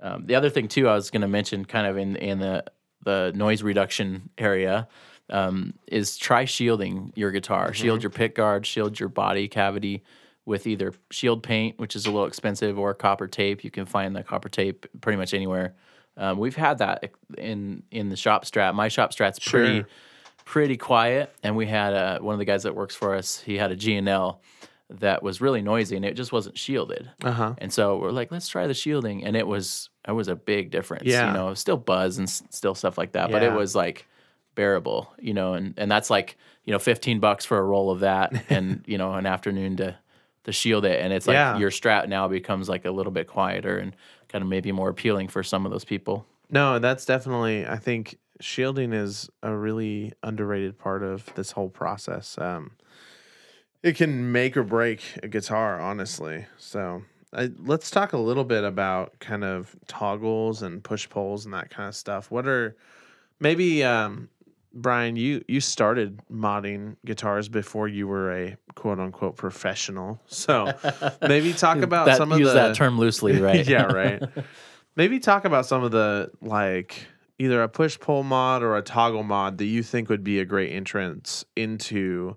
[0.00, 2.64] Um, the other thing too, I was going to mention, kind of in in the
[3.04, 4.88] the noise reduction area,
[5.30, 7.72] um, is try shielding your guitar.
[7.72, 10.02] Shield your pick guard, shield your body cavity
[10.44, 13.62] with either shield paint, which is a little expensive, or copper tape.
[13.64, 15.74] You can find the copper tape pretty much anywhere.
[16.16, 18.74] Um, we've had that in in the shop strat.
[18.74, 19.88] My shop strat's pretty Sure.
[20.46, 23.38] Pretty quiet, and we had uh, one of the guys that works for us.
[23.40, 24.40] He had a G&L
[24.88, 27.10] that was really noisy, and it just wasn't shielded.
[27.22, 27.54] uh huh.
[27.58, 30.70] And so we're like, let's try the shielding, and it was it was a big
[30.70, 31.02] difference.
[31.04, 31.26] Yeah.
[31.26, 33.56] you know, still buzz and s- still stuff like that, but it Yeah.
[33.56, 34.06] was like
[34.54, 35.12] bearable.
[35.18, 38.32] You know, and and that's like you know, fifteen bucks for a roll of that,
[38.50, 39.96] and you know, an afternoon to
[40.44, 41.58] to shield it, and it's like Yeah.
[41.58, 43.96] your strat now becomes like a little bit quieter and
[44.28, 46.24] kind of maybe more appealing for some of those people.
[46.48, 47.66] No, that's definitely.
[47.66, 52.36] I think shielding is a really underrated part of this whole process.
[52.38, 52.72] Um,
[53.82, 56.46] it can make or break a guitar, honestly.
[56.58, 61.54] So I, let's talk a little bit about kind of toggles and push pulls and
[61.54, 62.30] that kind of stuff.
[62.30, 62.76] What are
[63.40, 64.28] maybe um,
[64.72, 65.16] Brian?
[65.16, 70.20] You you started modding guitars before you were a quote unquote professional.
[70.26, 70.72] So
[71.22, 73.66] maybe talk about that, some of use the that term loosely, right?
[73.68, 74.22] yeah, right.
[74.96, 77.06] Maybe talk about some of the like
[77.38, 80.44] either a push pull mod or a toggle mod that you think would be a
[80.44, 82.36] great entrance into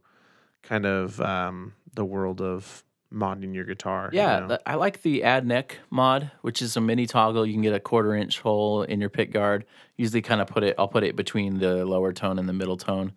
[0.64, 2.84] kind of um, the world of
[3.14, 4.10] modding your guitar.
[4.12, 4.58] you Yeah, know?
[4.66, 7.46] I like the add neck mod, which is a mini toggle.
[7.46, 9.66] You can get a quarter inch hole in your pick guard.
[9.98, 10.76] Usually, kind of put it.
[10.78, 13.14] I'll put it between the lower tone and the middle tone,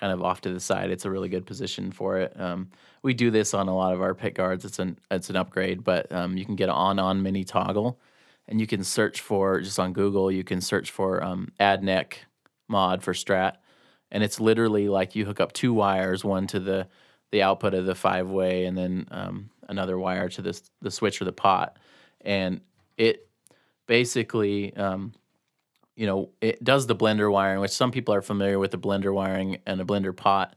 [0.00, 0.90] kind of off to the side.
[0.90, 2.38] It's a really good position for it.
[2.40, 2.70] Um,
[3.02, 4.64] we do this on a lot of our pick guards.
[4.64, 8.00] It's an it's an upgrade, but um, you can get an on on mini toggle,
[8.48, 10.30] and you can search for just on Google.
[10.30, 12.26] You can search for um, add neck
[12.68, 13.56] mod for Strat,
[14.10, 16.88] and it's literally like you hook up two wires, one to the
[17.32, 21.20] the output of the five way, and then um, another wire to this the switch
[21.20, 21.78] or the pot,
[22.20, 22.60] and
[22.96, 23.28] it
[23.86, 24.74] basically.
[24.76, 25.12] Um,
[25.98, 29.14] you know, it does the blender wiring, which some people are familiar with the blender
[29.14, 30.54] wiring and a blender pot,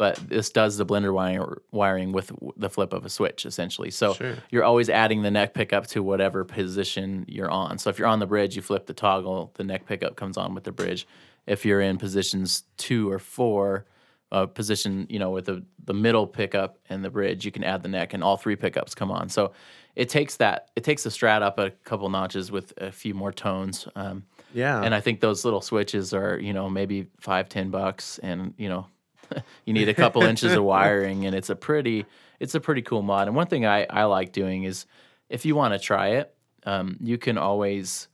[0.00, 3.90] but this does the blender wire, wiring with the flip of a switch, essentially.
[3.90, 4.34] So Sure.
[4.50, 7.76] you're always adding the neck pickup to whatever position you're on.
[7.76, 10.54] So if you're on the bridge, you flip the toggle, the neck pickup comes on
[10.54, 11.06] with the bridge.
[11.46, 13.84] If you're in positions two or four,
[14.32, 17.82] uh, position, you know, with the, the middle pickup and the bridge, you can add
[17.82, 19.28] the neck, and all three pickups come on.
[19.28, 19.52] So
[19.96, 23.32] it takes that, it takes the strat up a couple notches with a few more
[23.32, 23.86] tones.
[23.96, 24.22] Um,
[24.54, 24.80] yeah.
[24.82, 28.70] and I think those little switches are, you know, maybe five, ten bucks, and you
[28.70, 28.86] know,
[29.64, 32.06] you need a couple inches of wiring, and it's a pretty,
[32.38, 33.26] it's a pretty cool mod.
[33.28, 34.86] And one thing I I like doing is,
[35.28, 38.08] if you want to try it, um, you can always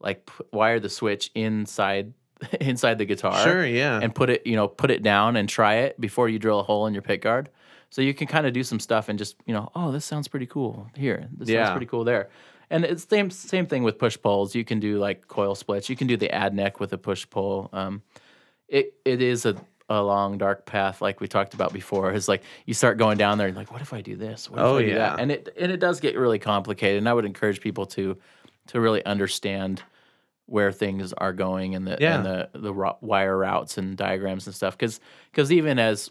[0.00, 2.12] like p- wire the switch inside
[2.60, 3.98] inside the guitar, Sure, yeah.
[4.02, 6.62] and put it, you know, put it down and try it before you drill a
[6.62, 7.48] hole in your pick guard.
[7.88, 10.28] So you can kind of do some stuff and just, you know, oh, this sounds
[10.28, 11.28] pretty cool here.
[11.32, 11.64] This Yeah.
[11.64, 12.28] sounds pretty cool there.
[12.68, 14.54] And it's same same thing with push pulls.
[14.54, 15.88] You can do like coil splits.
[15.88, 17.70] You can do the add neck with a push pull.
[17.72, 18.02] Um,
[18.68, 19.54] it it is a,
[19.88, 22.12] a long dark path like we talked about before.
[22.12, 24.50] is like you start going down there, and, like, what if I do this?
[24.50, 24.94] What if Oh, I do yeah.
[25.10, 25.20] that?
[25.20, 26.98] And it and it does get really complicated.
[26.98, 28.16] And I would encourage people to
[28.68, 29.82] to really understand
[30.46, 32.16] where things are going and the Yeah.
[32.16, 36.10] and the the wire routes and diagrams and stuff because because even as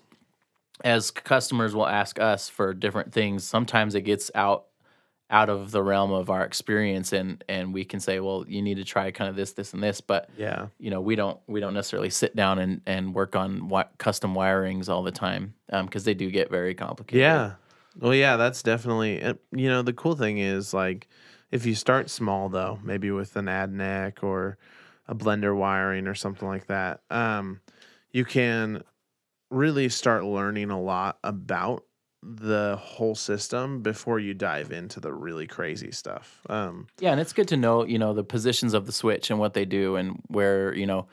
[0.84, 4.66] as customers will ask us for different things sometimes it gets out
[5.30, 8.76] out of the realm of our experience and and we can say well you need
[8.76, 10.68] to try kind of this this and this but yeah.
[10.78, 14.36] you know we don't we don't necessarily sit down and and work on wi- custom
[14.36, 17.54] wirings all the time because they do get very complicated Yeah.
[17.98, 19.24] Well, yeah, that's definitely.
[19.24, 21.08] uh, You know, the cool thing is like
[21.50, 24.58] if you start small though, maybe with an add neck or
[25.08, 27.62] a blender wiring or something like that, um,
[28.12, 28.84] you can
[29.50, 31.86] really start learning a lot about
[32.28, 36.42] the whole system before you dive into the really crazy stuff.
[36.50, 39.40] Um, Yeah, and it's good to know, you know, the positions of the switch and
[39.40, 41.08] what they do and where, you know,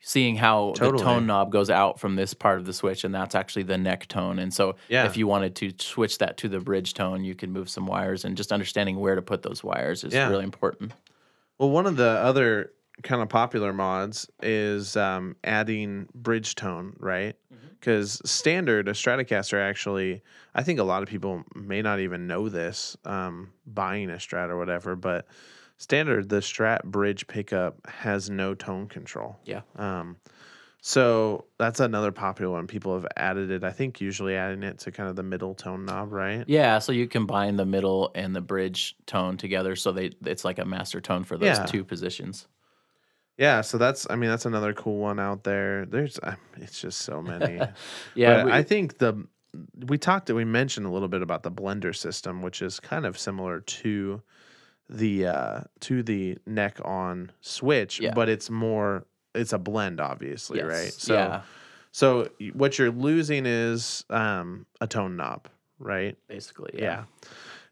[0.00, 0.98] seeing how Totally.
[0.98, 3.78] the tone knob goes out from this part of the switch, and that's actually the
[3.78, 4.38] neck tone.
[4.38, 5.04] And so, Yeah.
[5.06, 8.24] if you wanted to switch that to the bridge tone, you can move some wires,
[8.24, 10.28] and just understanding where to put those wires is Yeah.
[10.28, 10.92] really important.
[11.58, 17.36] Well, one of the other kind of popular mods is um, adding bridge tone, right?
[17.78, 20.22] Because standard, a Stratocaster actually,
[20.54, 24.48] I think a lot of people may not even know this um, buying a Strat
[24.48, 25.26] or whatever, but
[25.76, 29.36] standard, the Strat bridge pickup has no tone control.
[29.44, 29.60] Yeah.
[29.76, 30.16] Um,
[30.80, 32.66] so that's another popular one.
[32.66, 33.62] People have added it.
[33.64, 36.44] I think usually adding it to kind of the middle tone knob, right?
[36.46, 40.58] Yeah, so you combine the middle and the bridge tone together, so they it's like
[40.58, 41.64] a master tone for those Yeah.
[41.66, 42.46] two positions.
[43.38, 43.60] Yeah.
[43.60, 45.84] So that's, I mean, that's another cool one out there.
[45.86, 46.18] There's,
[46.56, 47.60] it's just so many.
[48.14, 49.26] Yeah, we- I think the
[49.88, 53.18] we talked we mentioned a little bit about the blender system, which is kind of
[53.18, 54.20] similar to
[54.88, 58.12] the uh to the neck on switch, Yeah.
[58.14, 60.92] but it's more it's a blend obviously, right?
[60.92, 61.42] So yeah,
[61.90, 66.16] so what you're losing is um a tone knob, right?
[66.28, 66.82] basically, Yeah.
[66.82, 67.04] yeah.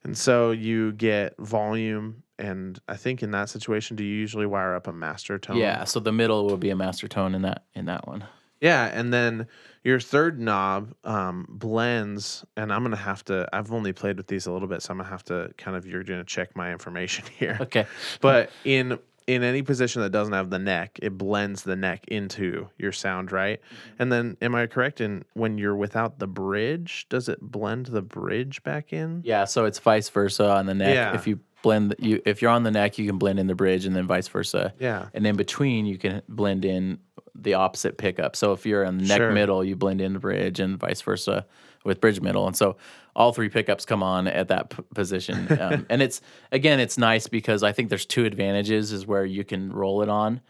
[0.05, 4.74] And so you get volume and I think in that situation do you usually wire
[4.74, 5.56] up a master tone?
[5.56, 8.24] Yeah, so the middle will be a master tone in that in that one.
[8.60, 9.46] Yeah, and then
[9.82, 13.48] your third knob um, blends, and I'm gonna have to.
[13.52, 15.86] I've only played with these a little bit, so I'm gonna have to kind of.
[15.86, 17.86] You're gonna check my information here, Okay.
[18.20, 22.68] but in in any position that doesn't have the neck, it blends the neck into
[22.78, 23.60] your sound, right?
[23.60, 24.02] Mm-hmm.
[24.02, 28.02] And then, am I correct in when you're without the bridge, does it blend the
[28.02, 29.22] bridge back in?
[29.24, 30.94] Yeah, so it's vice versa on the neck.
[30.94, 31.14] Yeah.
[31.14, 33.85] If you blend you if you're on the neck, you can blend in the bridge
[33.87, 34.72] and then vice versa.
[34.79, 35.09] Yeah.
[35.14, 36.98] And in between you can blend in
[37.35, 38.37] the opposite pickup.
[38.37, 39.33] So if you're on the neck Sure.
[39.33, 41.46] middle, you blend in the bridge and vice versa
[41.85, 42.46] with bridge middle.
[42.46, 42.77] And so
[43.16, 45.48] all three pickups come on at that p- position.
[45.61, 46.20] Um, and it's
[46.53, 50.09] again, it's nice because I think there's two advantages is where you can roll it
[50.09, 50.40] on.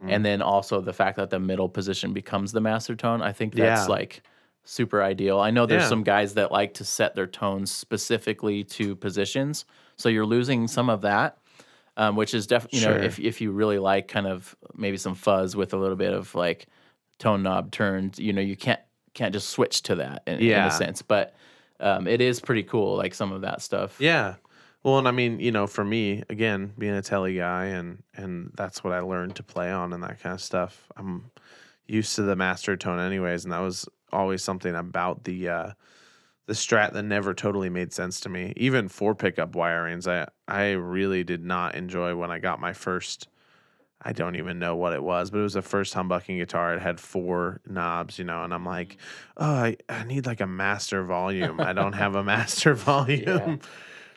[0.00, 0.10] Mm-hmm.
[0.10, 3.22] And then also the fact that the middle position becomes the master tone.
[3.22, 3.94] I think that's Yeah.
[3.98, 4.22] like
[4.64, 5.38] super ideal.
[5.40, 5.88] I know there's Yeah.
[5.88, 9.64] some guys that like to set their tones specifically to positions.
[9.96, 11.38] So you're losing some of that.
[11.96, 13.04] Um, which is definitely you know Sure.
[13.04, 16.34] if if you really like kind of maybe some fuzz with a little bit of
[16.34, 16.66] like
[17.20, 18.80] tone knob turned, you know you can't
[19.14, 21.02] can't just switch to that in, in a sense.
[21.02, 21.36] But
[21.78, 24.00] um, it is pretty cool, like some of that stuff.
[24.00, 24.34] Yeah.
[24.82, 28.50] Well, and I mean, you know, for me, again, being a tele guy and and
[28.56, 30.90] that's what I learned to play on and that kind of stuff.
[30.96, 31.30] I'm
[31.86, 35.70] used to the master tone anyways, and that was always something about the uh
[36.46, 38.52] the strat that never totally made sense to me.
[38.56, 43.28] Even for pickup wirings, I I really did not enjoy when I got my first
[44.06, 46.74] I don't even know what it was, but it was the first humbucking guitar.
[46.74, 48.96] It had four knobs, you know, and I'm like, mm.
[49.38, 51.58] oh, I, I need like a master volume.
[51.60, 53.60] I don't have a master volume.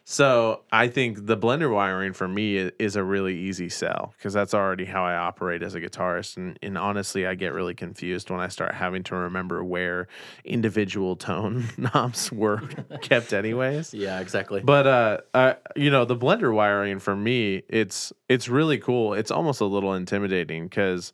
[0.09, 4.53] So I think the blender wiring for me is a really easy sell because that's
[4.53, 6.37] already how I operate as a guitarist.
[6.37, 10.07] And, and honestly, I get really confused when I start having to remember where
[10.45, 12.61] individual tone knobs were
[13.01, 13.93] kept, anyways.
[13.93, 14.61] Yeah, exactly.
[14.61, 19.13] But uh, uh, you know, the blender wiring for me, it's it's really cool.
[19.13, 21.11] It's almost a little intimidating because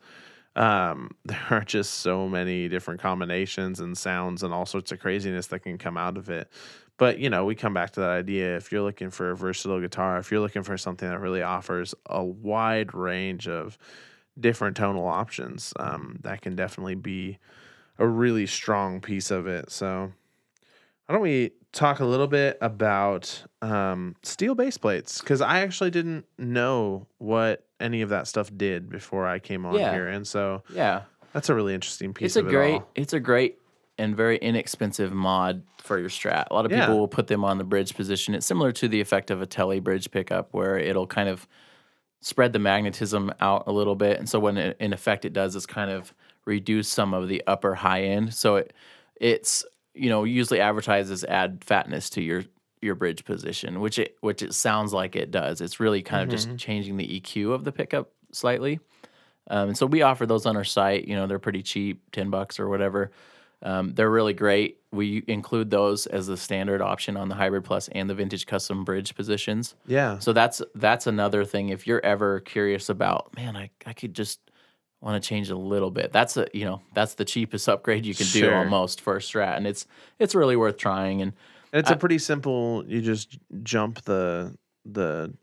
[0.56, 5.48] um, there are just so many different combinations and sounds and all sorts of craziness
[5.48, 6.50] that can come out of it.
[6.98, 8.56] But you know, we come back to that idea.
[8.56, 11.96] If you're looking for a versatile guitar, if you're looking for something that really offers
[12.06, 13.78] a wide range of
[14.40, 17.40] different tonal options, um, that can definitely be
[17.98, 19.72] a really strong piece of it.
[19.72, 20.12] So
[21.06, 25.20] why don't we talk a little bit about um, steel base plates?
[25.20, 29.76] Because I actually didn't know what any of that stuff did before I came on
[29.76, 29.92] Yeah.
[29.92, 31.02] here, and so yeah,
[31.34, 32.28] that's a really interesting piece.
[32.28, 32.90] it's a of it great all.
[32.96, 33.60] it's a great
[34.00, 36.46] and very inexpensive mod for your strat.
[36.50, 36.82] A lot of Yeah.
[36.86, 38.34] people will put them on the bridge position.
[38.34, 41.48] It's similar to the effect of a tele bridge pickup where it'll kind of
[42.22, 44.18] spread the magnetism out a little bit.
[44.18, 46.14] And so when it, in effect it does is kind of
[46.46, 48.34] reduce some of the upper high end.
[48.34, 48.74] So it
[49.22, 52.46] it's you know usually advertises add fatness to your
[52.84, 55.62] your bridge position, which it which it sounds like it does.
[55.62, 58.80] It's really kind of just changing the EQ of the pickup slightly.
[59.50, 61.08] Um, and so we offer those on our site.
[61.08, 63.12] You know, they're pretty cheap, ten bucks or whatever.
[63.62, 64.80] Um, they're really great.
[64.92, 68.84] We include those as the standard option on the Hybrid Plus and the Vintage Custom
[68.84, 69.76] Bridge positions.
[69.88, 71.70] Yeah, So that's that's another thing.
[71.70, 74.40] If you're ever curious about, man, I, I could just
[75.00, 76.12] want to change a little bit.
[76.12, 79.56] That's a you know that's the cheapest upgrade you can do almost for a Strat,
[79.58, 79.86] and it's
[80.20, 81.22] it's really worth trying.
[81.22, 81.34] And
[81.74, 82.84] And it's a pretty simple.
[82.88, 84.56] You just jump the
[84.86, 85.34] the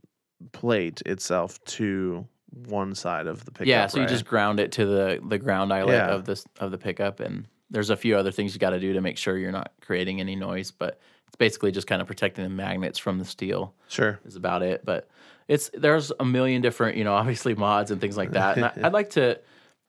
[0.52, 2.26] plate itself to
[2.66, 3.66] one side of the pickup.
[3.66, 4.08] yeah, so you right?
[4.10, 6.14] just ground it to the the ground eyelet Yeah.
[6.14, 8.92] of this of the pickup, and there's a few other things you got to do
[8.94, 12.42] to make sure you're not creating any noise, but it's basically just kind of protecting
[12.44, 13.74] the magnets from the steel.
[13.88, 14.18] sure.
[14.24, 14.84] is about it.
[14.84, 15.08] But
[15.48, 18.56] it's there's a million different, you know, obviously mods and things like that.
[18.56, 19.38] And I, I'd like to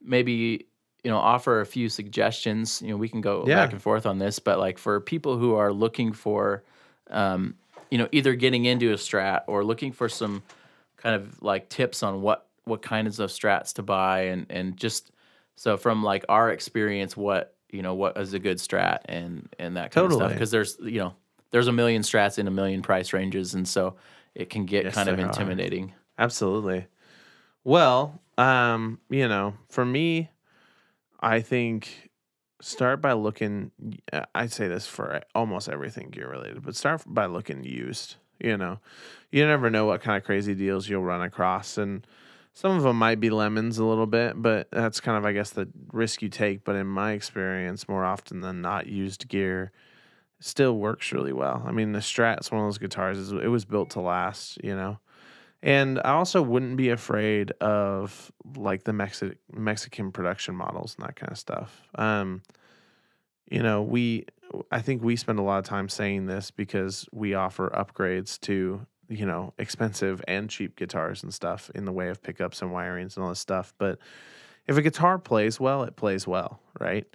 [0.02, 0.66] maybe
[1.04, 2.82] you know offer a few suggestions.
[2.82, 3.56] You know, we can go Yeah.
[3.64, 6.64] back and forth on this, but like for people who are looking for,
[7.10, 7.56] um,
[7.90, 10.44] you know, either getting into a strat or looking for some
[10.98, 15.12] kind of like tips on what what kinds of strats to buy and and just
[15.56, 19.78] so from like our experience, what you know, what is a good strat and and
[19.78, 20.36] that kind of stuff Totally.
[20.36, 21.14] because there's you know
[21.52, 23.96] there's a million strats in a million price ranges, and so
[24.36, 25.30] it can get Yes, kind of there are.
[25.30, 25.94] intimidating.
[26.18, 26.86] Absolutely.
[27.64, 30.30] Well, um, you know, for me,
[31.22, 32.10] I think
[32.62, 33.72] start by looking.
[34.12, 38.16] uh, I'd say this for almost everything gear related, but start by looking used.
[38.40, 38.80] You know,
[39.32, 42.06] you never know what kind of crazy deals you'll run across, and
[42.54, 45.52] some of them might be lemons a little bit, but that's kind of, I guess,
[45.52, 46.64] the risk you take.
[46.64, 49.72] But in my experience, more often than not, used gear
[50.40, 51.64] still works really well.
[51.68, 53.32] I mean, the Strat's one of those guitars.
[53.32, 54.64] It was built to last.
[54.64, 55.00] You know.
[55.64, 61.16] And I also wouldn't be afraid of like the Mexi- Mexican production models and that
[61.16, 61.84] kind of stuff.
[61.96, 62.42] Um,
[63.50, 64.26] you know, we
[64.72, 68.86] I think we spend a lot of time saying this because we offer upgrades to
[69.08, 73.16] you know expensive and cheap guitars and stuff in the way of pickups and wirings
[73.16, 73.74] and all this stuff.
[73.78, 74.00] But
[74.68, 77.06] if a guitar plays well, it plays well, right?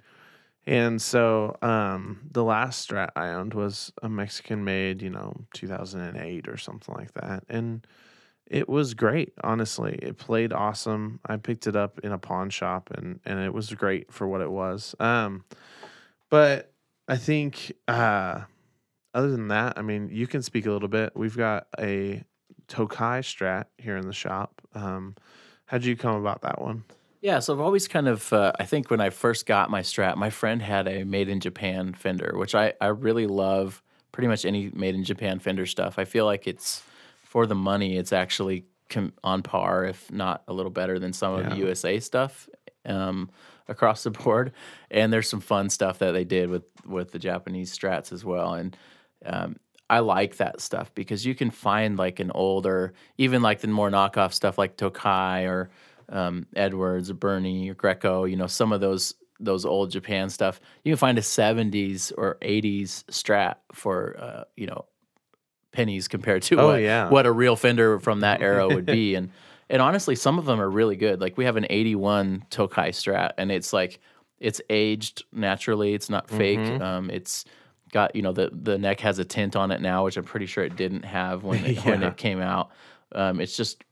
[0.65, 6.47] And so um, the last Strat I owned was a Mexican made, you know, 2008
[6.49, 7.85] or something like that, and
[8.49, 9.99] it was great honestly.
[10.01, 11.19] It played awesome.
[11.25, 14.41] I picked it up in a pawn shop and and it was great for what
[14.41, 14.95] it was.
[14.99, 15.43] Um
[16.29, 16.73] but
[17.07, 18.41] i think uh
[19.13, 21.13] other than that i mean you can speak a little bit.
[21.15, 22.23] We've got a
[22.67, 24.61] tokai strat here in the shop.
[24.73, 25.15] Um
[25.65, 26.83] how'd you come about that one?
[27.21, 30.17] Yeah, so I've always kind of, uh, I think when I first got my Strat,
[30.17, 33.81] my friend had a made in Japan Fender, which I, I really love
[34.11, 35.97] pretty much any made in Japan Fender stuff.
[35.97, 36.83] I feel like it's,
[37.37, 41.35] for the money, it's actually com- on par, if not a little better than some
[41.35, 42.49] of the USA stuff
[42.87, 43.29] um,
[43.67, 44.53] across the board.
[44.89, 48.55] And there's some fun stuff that they did with, with the Japanese Strats as well.
[48.55, 48.75] And
[49.23, 49.57] um,
[49.87, 53.91] I like that stuff because you can find like an older, even like the more
[53.91, 55.69] knockoff stuff like Tokai or
[56.09, 60.59] um, Edwards or Burny or Greco, you know, some of those those old Japan stuff.
[60.83, 64.85] You can find a 70s or 80s Strat for uh, you know
[65.77, 67.09] pennies compared to Oh, what, yeah.
[67.09, 69.15] what a real Fender from that era would be.
[69.17, 69.29] And
[69.69, 71.19] and honestly, some of them are really good.
[71.19, 73.99] Like we have an 81 Tokai Strat, and it's like
[74.39, 75.93] it's aged naturally.
[75.93, 76.59] It's not fake.
[76.59, 76.81] Mm-hmm.
[76.81, 77.43] Um, it's
[77.91, 80.45] got you know the the neck has a tint on it now, which I'm pretty
[80.45, 82.71] sure it didn't have when it, when it came out.
[83.11, 83.83] Um, it's just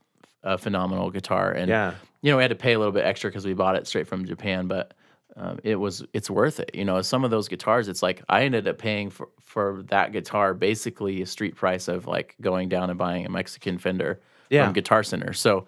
[0.42, 3.30] a phenomenal guitar, and yeah you know we had to pay a little bit extra
[3.30, 4.94] because we bought it straight from Japan, but
[5.36, 6.70] um, it was it's worth it.
[6.74, 10.12] You know, some of those guitars, it's like I ended up paying for for that
[10.12, 14.20] guitar basically a street price of like going down and buying a Mexican Fender
[14.50, 14.64] Yeah.
[14.64, 15.32] from Guitar Center.
[15.34, 15.66] So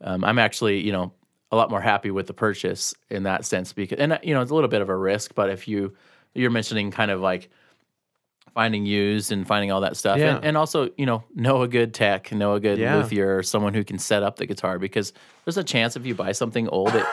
[0.00, 1.12] um, I'm actually you know
[1.52, 4.42] a lot more happy with the purchase in that sense because and uh, you know
[4.42, 5.94] it's a little bit of a risk, but if you
[6.34, 7.48] you're mentioning kind of like
[8.52, 10.36] finding used and finding all that stuff Yeah.
[10.36, 12.96] and, and also you know know a good tech know a good Yeah.
[12.96, 15.12] luthier someone who can set up the guitar because
[15.44, 17.04] there's a chance if you buy something old it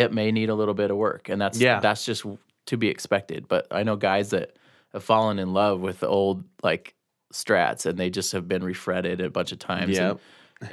[0.00, 1.80] it may need a little bit of work and that's Yeah.
[1.80, 2.24] that's just
[2.66, 4.56] to be expected but i know guys that
[4.92, 6.94] have fallen in love with the old like
[7.32, 10.18] strats and they just have been refretted a bunch of times Yep.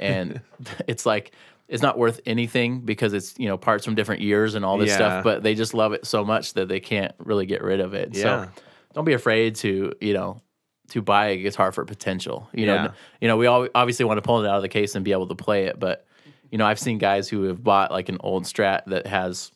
[0.00, 0.40] and
[0.88, 1.32] it's like
[1.68, 4.88] it's not worth anything because it's you know parts from different years and all this
[4.90, 4.96] Yeah.
[4.96, 7.94] stuff but they just love it so much that they can't really get rid of
[7.94, 8.22] it Yeah.
[8.22, 8.50] so
[8.94, 10.40] don't be afraid to you know
[10.88, 14.22] to buy a guitar for potential you know you know we all obviously want to
[14.22, 16.06] pull it out of the case and be able to play it but
[16.50, 19.50] you know i've seen guys who have bought like an old strat that has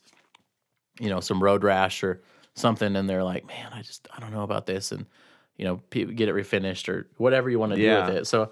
[0.99, 2.21] you know some road rash or
[2.55, 5.05] something and they're like man i just i don't know about this and
[5.57, 8.01] you know get it refinished or whatever you want to Yeah.
[8.05, 8.51] do with it so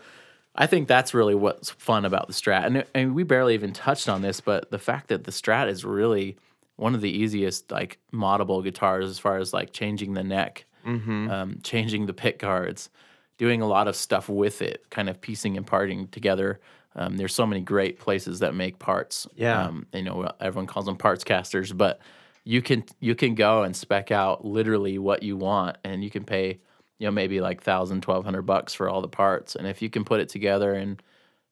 [0.56, 4.10] i think that's really what's fun about the strat and, and we barely even touched
[4.10, 6.38] on this but the fact that the strat is really
[6.78, 11.30] one of the easiest like moddable guitars as far as like changing the neck Mm-hmm.
[11.30, 12.90] um, changing the pick guards,
[13.38, 16.60] doing a lot of stuff with it, kind of piecing and parting together.
[16.96, 19.28] Um, there's so many great places that make parts.
[19.36, 19.64] Yeah.
[19.66, 22.00] um, you know everyone calls them parts casters, but
[22.44, 26.24] you can you can go and spec out literally what you want, and you can
[26.24, 26.60] pay
[27.00, 29.90] you know maybe like thousand, twelve hundred bucks for all the parts, and if you
[29.90, 31.02] can put it together and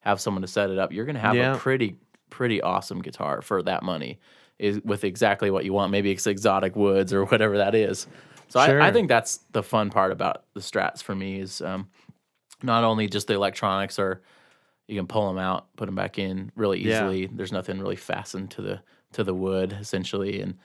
[0.01, 1.55] have someone to set it up, you're gonna have Yeah.
[1.55, 1.95] a pretty
[2.29, 4.19] pretty awesome guitar for that money.
[4.59, 5.89] Is with exactly what you want.
[5.91, 8.07] Maybe it's exotic woods or whatever that is.
[8.49, 8.81] So Sure.
[8.81, 11.87] I, I think that's the fun part about the strats for me is um,
[12.61, 14.21] not only just the electronics or
[14.89, 17.07] you can pull them out, put them back in really Yeah.
[17.07, 17.27] easily.
[17.27, 18.81] There's nothing really fastened to the
[19.13, 20.55] to the wood essentially, and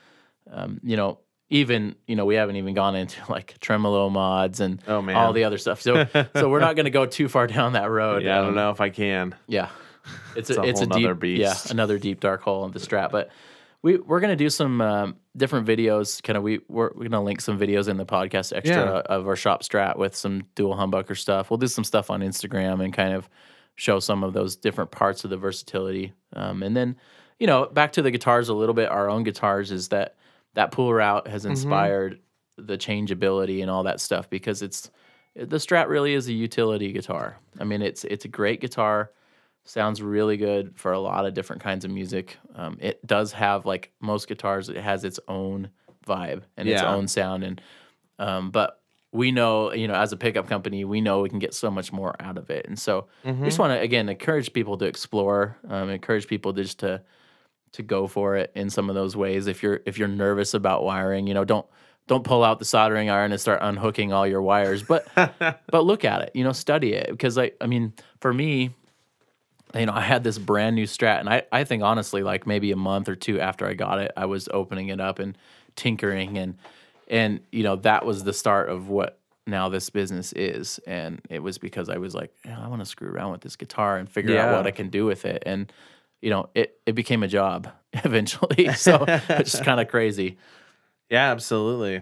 [0.51, 1.19] um, you know
[1.51, 5.17] even you know we haven't even gone into like tremolo mods and Oh, man.
[5.17, 5.81] all the other stuff.
[5.83, 8.23] So so we're not going to go too far down that road.
[8.23, 9.69] yeah i Um, don't know if i can yeah,
[10.37, 12.79] it's, It's a a it's a deep nother yeah another deep dark hole in the
[12.81, 13.11] strat.
[13.11, 13.31] But
[13.83, 16.23] we we're gonna do some um, different videos.
[16.23, 19.15] Kind of we we're, we're gonna link some videos in the podcast extra Yeah.
[19.15, 21.51] of our shop strat with some dual humbucker stuff.
[21.51, 23.29] We'll do some stuff on Instagram and kind of
[23.77, 26.13] show some of those different parts of the versatility.
[26.33, 26.97] Um, and then
[27.39, 28.91] you know back to the guitars a little bit.
[28.91, 30.17] Our own guitars is that
[30.55, 32.21] that pool route has inspired
[32.57, 34.91] the changeability and all that stuff because it's
[35.35, 37.39] the Strat really is a utility guitar.
[37.59, 39.11] I mean, it's it's a great guitar,
[39.65, 42.37] sounds really good for a lot of different kinds of music.
[42.55, 45.71] Um, it does have like most guitars, it has its own
[46.07, 47.61] vibe and its own sound, and
[48.19, 48.81] um, but
[49.15, 51.93] we know, you know, as a pickup company, we know we can get so much
[51.93, 53.07] more out of it, and so
[53.41, 57.01] we just want to again encourage people to explore, um, encourage people just to
[57.73, 59.47] to go for it in some of those ways.
[59.47, 61.65] If you're if you're nervous about wiring, you know, don't
[62.09, 66.05] don't pull out the soldering iron and start unhooking all your wires, but but look
[66.05, 67.09] at it, you know, study it.
[67.09, 68.71] Because I I mean, for me,
[69.77, 72.73] you know, I had this brand new Strat, and I I think honestly, like maybe
[72.73, 75.39] a month or two after I got it, I was opening it up and
[75.77, 76.57] tinkering and
[77.09, 81.43] and you know that was the start of what now this business is and it
[81.43, 84.09] was because i was like yeah, i want to screw around with this guitar and
[84.09, 85.73] figure out what i can do with it and
[86.23, 90.39] you know it it became a job eventually so it's just kind of crazy
[91.11, 92.01] Yeah, absolutely.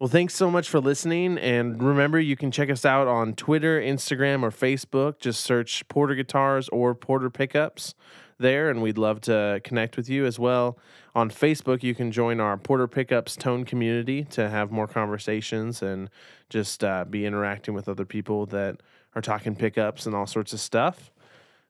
[0.00, 1.38] Well, thanks so much for listening.
[1.38, 5.18] And remember, you can check us out on Twitter, Instagram, or Facebook.
[5.18, 7.94] Just search Porter Guitars or Porter Pickups
[8.38, 10.78] there, and we'd love to connect with you as well.
[11.18, 16.10] On Facebook, you can join our Porter Pickups Tone community to have more conversations and
[16.48, 18.76] just uh, be interacting with other people that
[19.16, 21.10] are talking pickups and all sorts of stuff.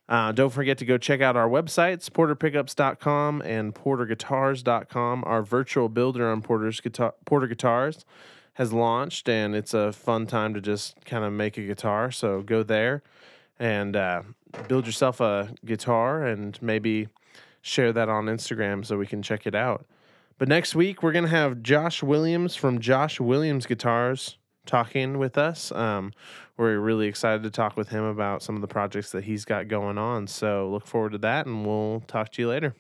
[0.07, 5.25] Uh, don't forget to go check out our websites, porterpickups.com and porterguitars.com.
[5.25, 8.05] Our virtual builder on Porter's guitar, Porter Guitars
[8.53, 12.11] has launched, and it's a fun time to just kind of make a guitar.
[12.11, 13.03] So go there
[13.59, 14.25] and uh,
[14.69, 17.09] build yourself a guitar and maybe
[17.69, 19.87] share that on Instagram so we can check it out.
[20.39, 25.37] But next week, we're going to have Josh Williams from Josh Williams Guitars talking with
[25.37, 25.73] us.
[25.73, 26.13] Um,
[26.57, 29.69] we're really excited to talk with him about some of the projects that he's got
[29.69, 30.27] going on.
[30.27, 32.75] So look forward to that, and we'll talk to you later.